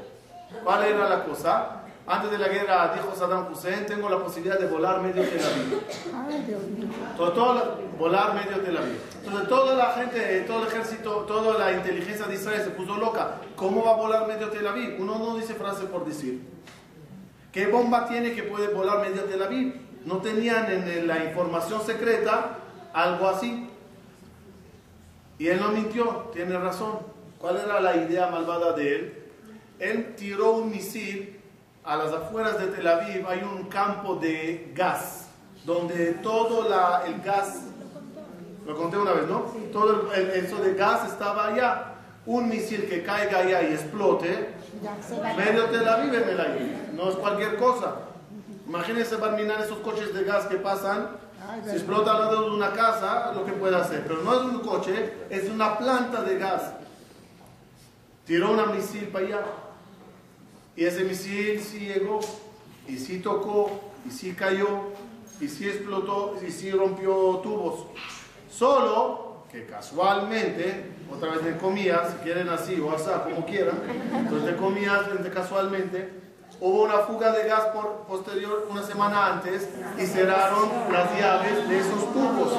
¿Cuál 0.63 0.83
era 0.83 1.07
la 1.07 1.25
cosa? 1.25 1.76
Antes 2.09 2.31
de 2.31 2.37
la 2.37 2.47
guerra 2.47 2.93
dijo 2.95 3.13
Saddam 3.13 3.51
Hussein, 3.51 3.85
tengo 3.85 4.07
la 4.09 4.17
posibilidad 4.19 4.57
de 4.57 4.67
volar 4.67 5.01
medio 5.01 5.23
Tel 5.23 5.41
Aviv. 5.43 5.81
Ay, 6.15 6.43
Dios 6.47 6.63
mío. 6.63 6.87
Todo, 7.17 7.33
todo 7.33 7.53
la- 7.53 7.75
volar 7.99 8.33
medio 8.33 8.61
Tel 8.61 8.77
Aviv. 8.77 8.95
Entonces 9.25 9.49
toda 9.49 9.75
la 9.75 9.91
gente, 9.91 10.41
todo 10.47 10.61
el 10.61 10.67
ejército, 10.69 11.11
toda 11.27 11.57
la 11.59 11.73
inteligencia 11.73 12.25
de 12.25 12.35
Israel 12.35 12.61
se 12.63 12.69
puso 12.69 12.95
loca. 12.95 13.41
¿Cómo 13.57 13.83
va 13.83 13.91
a 13.91 13.95
volar 13.97 14.25
medio 14.27 14.47
Tel 14.49 14.65
Aviv? 14.65 14.95
Uno 15.01 15.19
no 15.19 15.35
dice 15.35 15.53
frase 15.55 15.83
por 15.85 16.05
decir. 16.05 16.41
¿Qué 17.51 17.67
bomba 17.67 18.07
tiene 18.07 18.33
que 18.33 18.43
puede 18.43 18.69
volar 18.69 19.01
medio 19.01 19.23
Tel 19.25 19.43
Aviv? 19.43 19.75
No 20.05 20.17
tenían 20.17 20.71
en 20.71 21.07
la 21.07 21.25
información 21.25 21.81
secreta 21.85 22.59
algo 22.93 23.27
así. 23.27 23.69
Y 25.39 25.47
él 25.49 25.59
no 25.59 25.69
mintió, 25.69 26.29
tiene 26.33 26.57
razón. 26.57 26.99
¿Cuál 27.37 27.57
era 27.57 27.81
la 27.81 27.97
idea 27.97 28.27
malvada 28.27 28.71
de 28.71 28.95
él? 28.95 29.23
Él 29.79 30.15
tiró 30.15 30.53
un 30.53 30.71
misil 30.71 31.36
a 31.87 31.95
las 31.95 32.11
afueras 32.13 32.59
de 32.59 32.67
Tel 32.67 32.85
Aviv, 32.85 33.25
hay 33.27 33.41
un 33.43 33.63
campo 33.69 34.15
de 34.15 34.71
gas, 34.75 35.27
donde 35.65 36.11
todo 36.21 36.67
la- 36.67 37.03
el 37.07 37.21
gas, 37.21 37.61
lo 38.65 38.75
conté 38.75 38.97
una 38.97 39.13
vez, 39.13 39.27
¿no? 39.27 39.45
Todo 39.71 40.11
el, 40.13 40.29
eso 40.31 40.57
de 40.57 40.73
gas 40.73 41.07
estaba 41.09 41.47
allá. 41.47 41.93
Un 42.25 42.49
misil 42.49 42.87
que 42.89 43.03
caiga 43.03 43.39
allá 43.39 43.61
y 43.63 43.73
explote, 43.73 44.49
medio 45.37 45.65
Tel 45.67 45.87
Aviv 45.87 46.13
en 46.13 46.27
el 46.29 46.39
aire. 46.41 46.75
No 46.93 47.09
es 47.09 47.15
cualquier 47.15 47.55
cosa. 47.55 47.95
Imagínense 48.67 49.15
Barminan 49.15 49.61
esos 49.61 49.77
coches 49.77 50.13
de 50.13 50.25
gas 50.25 50.45
que 50.47 50.57
pasan. 50.57 51.07
Si 51.63 51.71
explota 51.71 52.11
al 52.15 52.19
lado 52.25 52.49
de 52.49 52.55
una 52.57 52.73
casa, 52.73 53.31
lo 53.33 53.45
que 53.45 53.53
puede 53.53 53.77
hacer. 53.77 54.03
Pero 54.05 54.21
no 54.23 54.33
es 54.33 54.41
un 54.41 54.59
coche, 54.59 55.13
es 55.29 55.49
una 55.49 55.77
planta 55.77 56.21
de 56.23 56.37
gas. 56.37 56.63
Tiró 58.25 58.51
una 58.51 58.65
misil 58.65 59.07
para 59.07 59.25
allá. 59.25 59.39
Y 60.77 60.85
ese 60.85 61.03
misil 61.03 61.59
sí 61.59 61.79
llegó, 61.79 62.19
y 62.87 62.97
sí 62.97 63.17
tocó, 63.17 63.81
y 64.07 64.11
sí 64.11 64.33
cayó, 64.33 64.67
y 65.41 65.47
sí 65.47 65.67
explotó, 65.67 66.35
y 66.47 66.51
sí 66.51 66.69
rompió 66.71 67.39
tubos. 67.43 67.87
Solo 68.47 69.43
que 69.51 69.65
casualmente, 69.65 70.85
otra 71.11 71.31
vez 71.31 71.45
de 71.45 71.57
comillas, 71.57 72.11
si 72.11 72.17
quieren 72.17 72.47
así 72.49 72.79
o 72.79 72.91
así, 72.93 73.09
como 73.23 73.43
quieran, 73.47 73.79
entonces 74.13 74.51
de 74.51 74.55
comillas, 74.55 75.01
casualmente, 75.33 76.11
hubo 76.61 76.83
una 76.83 76.99
fuga 76.99 77.31
de 77.31 77.47
gas 77.47 77.65
por, 77.73 78.05
posterior 78.07 78.67
una 78.69 78.83
semana 78.83 79.33
antes 79.33 79.67
y 79.97 80.05
cerraron 80.05 80.69
las 80.91 81.19
llaves 81.19 81.67
de 81.69 81.79
esos 81.79 82.13
tubos. 82.13 82.53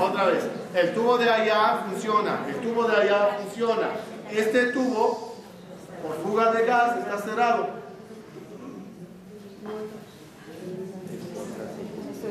Otra 0.00 0.26
vez, 0.26 0.44
el 0.74 0.94
tubo 0.94 1.18
de 1.18 1.28
allá 1.28 1.84
funciona, 1.90 2.40
el 2.48 2.56
tubo 2.56 2.84
de 2.84 2.96
allá 2.96 3.38
funciona. 3.42 3.90
Este 4.30 4.72
tubo, 4.72 5.29
por 6.02 6.16
fuga 6.22 6.52
de 6.52 6.64
gas, 6.64 6.98
está 6.98 7.18
cerrado. 7.18 7.68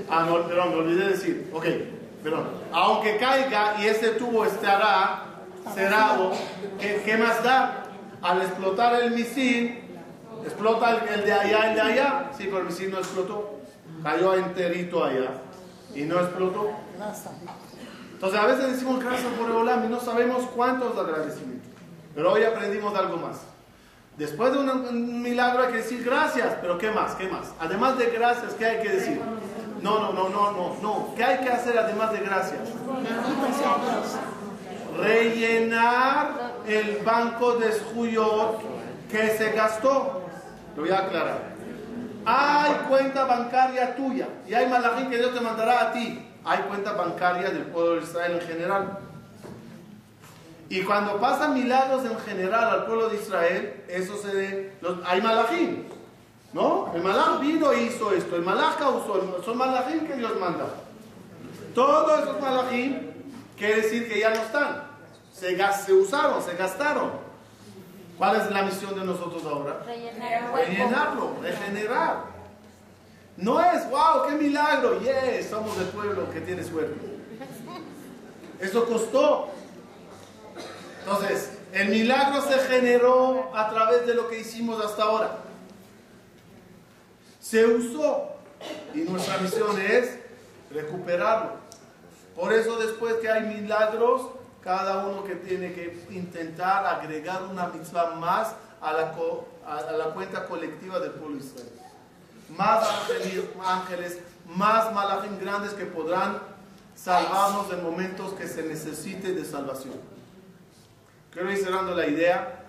Ah, 0.10 0.26
no, 0.28 0.48
perdón, 0.48 0.70
me 0.70 0.76
olvidé 0.76 1.04
de 1.06 1.10
decir. 1.12 1.52
Ok, 1.54 1.66
perdón. 2.24 2.48
Aunque 2.72 3.18
caiga 3.18 3.76
y 3.80 3.88
ese 3.88 4.10
tubo 4.10 4.46
estará 4.46 5.24
cerrado, 5.74 6.32
¿qué, 6.80 7.18
más 7.18 7.44
da? 7.44 7.84
Al 8.22 8.42
explotar 8.42 9.02
el 9.04 9.12
misil, 9.12 9.82
explota 10.44 10.92
el, 10.92 11.20
el 11.20 11.26
de 11.26 11.34
allá, 11.34 11.70
el 11.70 11.76
de 11.76 11.82
allá. 11.82 12.32
Sí, 12.36 12.46
pero 12.46 12.60
el 12.60 12.66
misil 12.66 12.92
no 12.92 12.98
explotó. 12.98 13.60
Cayó 14.04 14.34
enterito 14.36 15.04
allá 15.04 15.32
y 15.94 16.04
no 16.04 16.20
explotó. 16.20 16.72
Entonces 18.14 18.40
a 18.40 18.46
veces 18.48 18.72
decimos 18.74 19.04
gracias 19.04 19.32
por 19.34 19.50
Olam 19.50 19.86
y 19.86 19.88
no 19.88 20.00
sabemos 20.00 20.44
cuántos 20.56 20.98
agradecimientos. 20.98 21.70
Pero 22.16 22.34
hoy 22.34 22.44
aprendimos 22.44 22.94
algo 22.96 23.18
más. 23.18 23.42
Después 24.20 24.52
de 24.52 24.60
un, 24.60 24.70
un 24.70 25.22
milagro 25.22 25.64
hay 25.64 25.72
que 25.72 25.78
decir 25.78 26.04
gracias, 26.04 26.58
pero 26.60 26.78
¿qué 26.78 26.92
más? 26.92 27.16
¿Qué 27.16 27.30
más? 27.30 27.54
Además 27.58 27.98
de 27.98 28.08
gracias, 28.08 28.54
¿qué 28.56 28.66
hay 28.66 28.82
que 28.82 28.90
decir? 28.90 29.22
No, 29.82 29.98
no, 29.98 30.12
no, 30.12 30.28
no, 30.28 30.52
no, 30.52 30.76
no. 30.82 31.16
¿Qué 31.16 31.24
hay 31.24 31.38
que 31.38 31.50
hacer 31.50 31.78
además 31.78 32.12
de 32.12 32.20
gracias? 32.20 32.60
Rellenar 34.98 36.52
el 36.68 36.98
banco 36.98 37.54
de 37.54 37.72
Shuyot 37.72 38.60
que 39.10 39.30
se 39.38 39.54
gastó. 39.54 40.26
Lo 40.76 40.82
voy 40.82 40.92
a 40.92 41.00
aclarar. 41.00 41.40
Hay 42.26 42.74
cuenta 42.90 43.24
bancaria 43.24 43.96
tuya 43.96 44.28
y 44.46 44.54
hay 44.54 44.68
malajín 44.68 45.10
que 45.10 45.18
Dios 45.18 45.34
te 45.34 45.40
mandará 45.40 45.80
a 45.80 45.92
ti. 45.94 46.28
Hay 46.44 46.60
cuenta 46.64 46.92
bancaria 46.92 47.52
del 47.52 47.64
pueblo 47.64 47.96
de 47.96 48.02
Israel 48.02 48.34
en 48.42 48.48
general. 48.48 49.00
Y 50.70 50.84
cuando 50.84 51.20
pasan 51.20 51.54
milagros 51.56 52.06
en 52.06 52.18
general 52.20 52.64
al 52.70 52.86
pueblo 52.86 53.10
de 53.10 53.18
Israel, 53.18 53.84
eso 53.88 54.16
se 54.18 54.74
los- 54.82 55.00
hay 55.06 55.22
malajín. 55.22 55.88
¿No? 56.54 56.92
El 56.96 57.04
malaj 57.04 57.40
vino 57.42 57.72
e 57.72 57.84
hizo 57.84 58.12
esto. 58.12 58.36
El 58.36 58.42
malaj 58.44 58.78
causó. 58.78 59.42
Son 59.46 59.56
malajín 59.58 60.08
que 60.08 60.16
Dios 60.16 60.36
manda. 60.40 60.66
Todos 61.76 62.22
esos 62.22 62.42
malajín 62.42 63.12
quiere 63.58 63.82
decir 63.84 64.08
que 64.12 64.20
ya 64.20 64.30
no 64.32 64.42
están. 64.42 64.84
Se, 65.34 65.54
gas- 65.56 65.86
se 65.86 65.94
usaron, 65.94 66.42
se 66.42 66.56
gastaron. 66.56 67.12
¿Cuál 68.18 68.36
es 68.42 68.50
la 68.52 68.64
misión 68.64 68.98
de 69.00 69.06
nosotros 69.06 69.44
ahora? 69.46 69.84
Rellenar 69.86 70.52
rellenarlo, 70.54 71.36
regenerar. 71.42 72.24
No 73.38 73.62
es, 73.62 73.90
wow, 73.90 74.28
qué 74.28 74.36
milagro, 74.36 75.00
yes, 75.00 75.50
somos 75.50 75.78
el 75.78 75.86
pueblo 75.86 76.30
que 76.32 76.42
tiene 76.42 76.64
suerte. 76.64 77.00
Eso 78.60 78.86
costó. 78.86 79.52
Entonces, 81.00 81.52
el 81.72 81.90
milagro 81.90 82.42
se 82.42 82.60
generó 82.60 83.52
a 83.56 83.70
través 83.70 84.06
de 84.06 84.14
lo 84.16 84.28
que 84.28 84.40
hicimos 84.40 84.84
hasta 84.84 85.04
ahora. 85.04 85.38
Se 87.40 87.66
usó 87.66 88.36
y 88.94 89.00
nuestra 89.00 89.38
misión 89.38 89.80
es 89.80 90.18
recuperarlo. 90.72 91.54
Por 92.36 92.54
eso 92.54 92.78
después 92.78 93.16
que 93.16 93.30
hay 93.30 93.44
milagros, 93.44 94.30
cada 94.62 95.06
uno 95.06 95.24
que 95.24 95.36
tiene 95.36 95.74
que 95.74 96.06
intentar 96.12 96.86
agregar 96.86 97.44
una 97.44 97.68
mitzvah 97.68 98.16
más 98.16 98.54
a 98.82 98.94
la, 98.94 100.12
cuenta 100.14 100.46
colectiva 100.46 101.00
del 101.00 101.12
pueblo 101.12 101.38
de 101.38 101.46
Israel. 101.46 101.72
Más 102.56 102.88
ángeles, 102.88 103.44
ángeles 103.64 104.18
más 104.48 104.92
malachim 104.94 105.40
grandes 105.40 105.74
que 105.74 105.86
podrán 105.86 106.40
salvarnos 106.96 107.72
en 107.72 107.84
momentos 107.84 108.34
que 108.34 108.48
se 108.48 108.64
necesite 108.64 109.34
de 109.34 109.46
salvación. 109.46 110.19
Quiero 111.32 111.52
ir 111.52 111.58
cerrando 111.60 111.94
la 111.94 112.08
idea. 112.08 112.64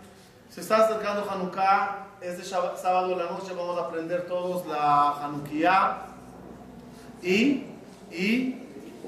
Se 0.51 0.61
está 0.61 0.85
acercando 0.85 1.29
Hanukkah. 1.31 2.09
Este 2.21 2.45
sábado 2.45 3.13
en 3.13 3.19
la 3.19 3.31
noche 3.31 3.55
vamos 3.57 3.79
a 3.79 3.87
aprender 3.87 4.27
todos 4.27 4.67
la 4.67 5.13
Hanukkah. 5.13 6.09
Y, 7.23 7.65
y, 8.11 8.61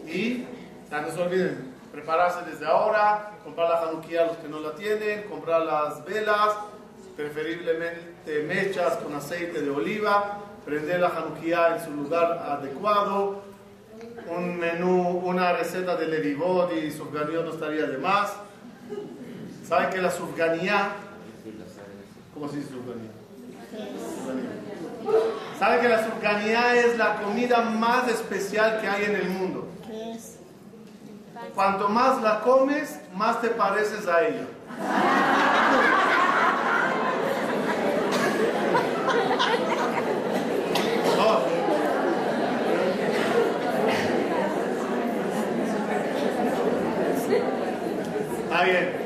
y, 0.06 0.46
ya 0.90 1.02
no 1.02 1.10
se 1.10 1.20
olviden, 1.20 1.74
prepararse 1.92 2.50
desde 2.50 2.64
ahora, 2.64 3.32
comprar 3.44 3.68
la 3.68 3.80
Hanukkah 3.82 4.22
a 4.22 4.26
los 4.28 4.36
que 4.38 4.48
no 4.48 4.60
la 4.60 4.74
tienen, 4.74 5.24
comprar 5.24 5.60
las 5.62 6.02
velas, 6.06 6.56
preferiblemente 7.14 8.44
mechas 8.44 8.96
con 8.96 9.14
aceite 9.14 9.60
de 9.60 9.68
oliva, 9.68 10.38
prender 10.64 11.00
la 11.00 11.08
Hanukkah 11.08 11.76
en 11.76 11.84
su 11.84 11.90
lugar 11.90 12.38
adecuado, 12.38 13.42
un 14.28 14.58
menú, 14.58 15.20
una 15.24 15.52
receta 15.52 15.96
de 15.96 16.06
levivot 16.06 16.72
y 16.72 16.90
sufganiyot 16.90 17.44
no 17.44 17.52
estaría 17.52 17.84
de 17.84 17.98
más. 17.98 18.32
¿Saben 19.72 19.88
que 19.88 20.02
la 20.02 20.10
sufganía, 20.10 20.90
¿cómo 22.34 22.46
se 22.46 22.56
dice 22.56 22.68
sufganía? 22.72 23.10
¿Saben 25.58 25.80
que 25.80 25.88
la 25.88 26.04
sufganía 26.04 26.74
es 26.74 26.98
la 26.98 27.14
comida 27.22 27.62
más 27.62 28.06
especial 28.08 28.82
que 28.82 28.88
hay 28.88 29.04
en 29.04 29.16
el 29.16 29.30
mundo? 29.30 29.66
Cuanto 31.54 31.88
más 31.88 32.20
la 32.20 32.40
comes, 32.40 33.00
más 33.14 33.40
te 33.40 33.48
pareces 33.48 34.06
a 34.06 34.20
ella. 34.26 34.46
Oh. 41.18 41.40
Está 48.44 48.64
bien. 48.64 49.02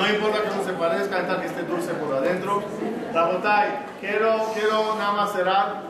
No 0.00 0.08
importa 0.08 0.38
cómo 0.48 0.64
se 0.64 0.69
parezca, 0.80 1.40
que 1.40 1.46
esté 1.46 1.62
dulce 1.62 1.92
por 1.92 2.14
adentro. 2.16 2.62
Rabotai, 3.12 3.68
quiero, 4.00 4.50
quiero 4.54 4.96
nada 4.96 5.12
más 5.12 5.32
cerrar. 5.32 5.82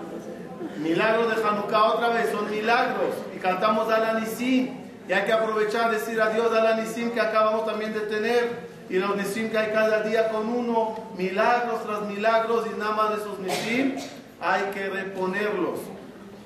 Milagros 0.78 1.36
de 1.36 1.48
Hanukkah 1.48 1.84
otra 1.84 2.08
vez, 2.08 2.30
son 2.30 2.50
milagros. 2.50 3.14
Y 3.34 3.38
cantamos 3.38 3.90
Alanisim. 3.90 4.80
Y 5.08 5.12
hay 5.12 5.24
que 5.24 5.32
aprovechar, 5.32 5.90
decir 5.90 6.20
adiós 6.20 6.52
al 6.52 6.66
Anisim 6.66 7.12
que 7.12 7.20
acabamos 7.20 7.64
también 7.66 7.92
de 7.94 8.00
tener. 8.00 8.68
Y 8.88 8.98
los 8.98 9.16
Nisim 9.16 9.50
que 9.50 9.58
hay 9.58 9.72
cada 9.72 10.02
día 10.02 10.28
con 10.30 10.48
uno. 10.48 10.96
Milagros 11.16 11.84
tras 11.84 12.02
milagros. 12.02 12.66
Y 12.66 12.78
nada 12.78 12.92
más 12.92 13.10
de 13.10 13.16
esos 13.16 13.38
Nisim 13.38 13.94
hay 14.40 14.64
que 14.74 14.88
reponerlos. 14.88 15.78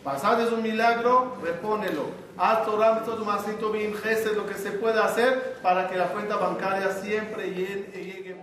Pasar 0.03 0.37
de 0.37 0.55
un 0.55 0.63
milagro, 0.63 1.37
repónelo. 1.43 2.24
Haz 2.37 2.65
Torah, 2.67 2.97
mitzvot, 2.97 3.25
masito, 3.25 3.71
bien, 3.71 3.95
lo 4.35 4.45
que 4.47 4.55
se 4.55 4.73
pueda 4.73 5.05
hacer 5.05 5.57
para 5.63 5.89
que 5.89 5.97
la 5.97 6.09
cuenta 6.09 6.37
bancaria 6.37 6.91
siempre 6.91 7.51
llegue 7.51 8.35
muy 8.35 8.43